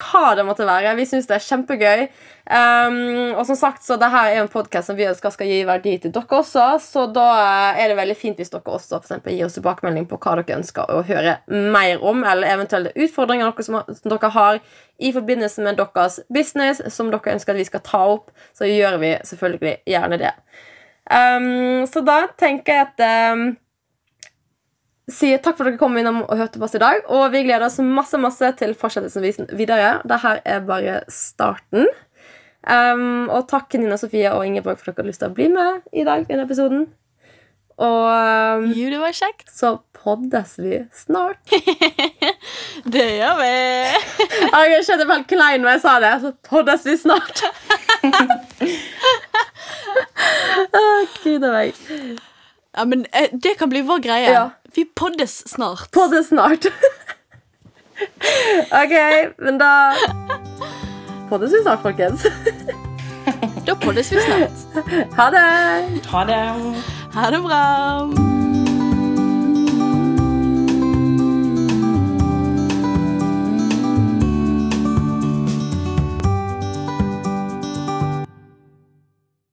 hva 0.02 0.34
det 0.38 0.46
måtte 0.48 0.66
være. 0.68 0.96
Vi 0.98 1.06
syns 1.10 1.30
det 1.30 1.38
er 1.38 1.46
kjempegøy. 1.46 2.04
Um, 2.52 3.38
og 3.38 3.46
som 3.48 3.56
sagt, 3.56 3.84
så 3.86 3.96
det 4.02 4.10
her 4.12 4.32
er 4.32 4.42
en 4.42 4.50
podkast 4.52 4.90
som 4.90 4.98
vi 4.98 5.06
ønsker 5.08 5.32
skal 5.32 5.48
gi 5.48 5.62
verdi 5.68 5.94
til 6.02 6.14
dere 6.16 6.40
også. 6.40 6.66
Så 6.84 7.06
da 7.14 7.28
er 7.78 7.92
det 7.92 8.00
veldig 8.00 8.18
fint 8.18 8.42
hvis 8.42 8.52
dere 8.52 8.66
også 8.66 8.98
for 8.98 9.06
eksempel, 9.06 9.38
gir 9.38 9.48
oss 9.48 9.56
tilbakemelding 9.60 10.10
på 10.10 10.20
hva 10.20 10.36
dere 10.42 10.58
ønsker 10.60 10.92
å 10.92 11.04
høre 11.08 11.38
mer 11.48 12.04
om, 12.04 12.26
eller 12.26 12.50
eventuelle 12.56 12.94
utfordringer 12.98 13.52
dere, 13.52 13.68
som, 13.68 13.80
som 13.88 14.14
dere 14.16 14.34
har 14.36 14.62
i 15.02 15.14
forbindelse 15.16 15.64
med 15.66 15.80
deres 15.80 16.20
business 16.34 16.84
som 16.94 17.14
dere 17.14 17.38
ønsker 17.38 17.56
at 17.56 17.62
vi 17.62 17.70
skal 17.70 17.86
ta 17.86 18.04
opp. 18.18 18.30
Så 18.58 18.70
gjør 18.70 19.00
vi 19.02 19.16
selvfølgelig 19.30 19.78
gjerne 19.94 20.22
det. 20.22 20.36
Um, 21.12 21.86
så 21.90 22.04
da 22.06 22.24
tenker 22.40 22.78
jeg 22.78 22.90
at 22.90 23.34
um, 23.36 23.52
sier 25.10 25.38
takk 25.42 25.58
for 25.58 25.66
at 25.66 25.70
dere 25.74 25.82
kom 25.82 25.98
innom 25.98 26.22
og 26.26 26.38
hørte 26.38 26.60
på 26.60 26.66
oss 26.68 26.76
i 26.78 26.84
dag. 26.84 26.98
Og 27.10 27.32
vi 27.34 27.44
gleder 27.48 27.66
oss 27.68 27.80
masse 27.84 28.18
masse 28.22 28.48
til 28.60 28.76
fortsettelsen 28.78 29.48
videre. 29.58 30.02
Dette 30.08 30.32
er 30.46 30.60
bare 30.68 31.02
starten. 31.12 31.88
Um, 32.62 33.26
og 33.34 33.48
takk 33.50 33.74
Nina 33.74 33.98
Sofie 33.98 34.30
og 34.30 34.46
Ingeborg 34.46 34.78
for 34.78 34.92
at 34.92 34.96
dere 35.00 35.06
har 35.08 35.10
lyst 35.10 35.24
til 35.24 35.32
å 35.32 35.38
bli 35.38 35.48
med 35.50 35.82
i 35.94 36.04
dag. 36.06 36.22
i 36.28 36.30
denne 36.30 36.46
episoden. 36.46 36.82
Og 37.82 38.04
um, 38.06 38.68
jo, 38.78 38.90
det 38.94 39.00
var 39.02 39.12
kjekt. 39.18 39.50
så 39.50 39.80
poddes 39.98 40.60
vi 40.62 40.84
snart. 40.94 41.42
det 42.94 43.08
gjør 43.18 43.36
vi. 43.40 43.54
jeg 44.74 44.86
kjente 44.86 45.08
meg 45.08 45.16
helt 45.16 45.32
klein 45.32 45.62
når 45.64 45.72
jeg 45.76 45.82
sa 45.88 45.94
det. 46.04 46.14
Så 46.22 46.30
poddes 46.46 46.86
vi 46.86 46.94
snart. 47.02 47.38
Gud 51.24 51.44
a 51.46 51.52
meg. 51.54 51.74
Ja, 52.72 52.86
men 52.86 53.06
eh, 53.12 53.30
Det 53.34 53.58
kan 53.60 53.70
bli 53.70 53.82
vår 53.86 54.00
greie. 54.04 54.30
Ja. 54.30 54.50
Vi 54.76 54.86
poddes 54.86 55.50
snart. 55.50 55.92
Poddes 55.92 56.28
snart. 56.28 56.66
OK, 58.82 58.94
men 59.38 59.58
da 59.60 59.94
poddes 61.30 61.54
vi 61.54 61.62
snart, 61.62 61.82
folkens. 61.84 62.24
da 63.68 63.76
poddes 63.76 64.12
vi 64.12 64.22
snart. 64.22 64.52
Ha 65.18 65.30
det. 65.36 65.46
Ha 66.12 66.26
det. 66.26 66.44
Ha 67.14 67.30
det 67.32 67.42
bra. 67.44 68.31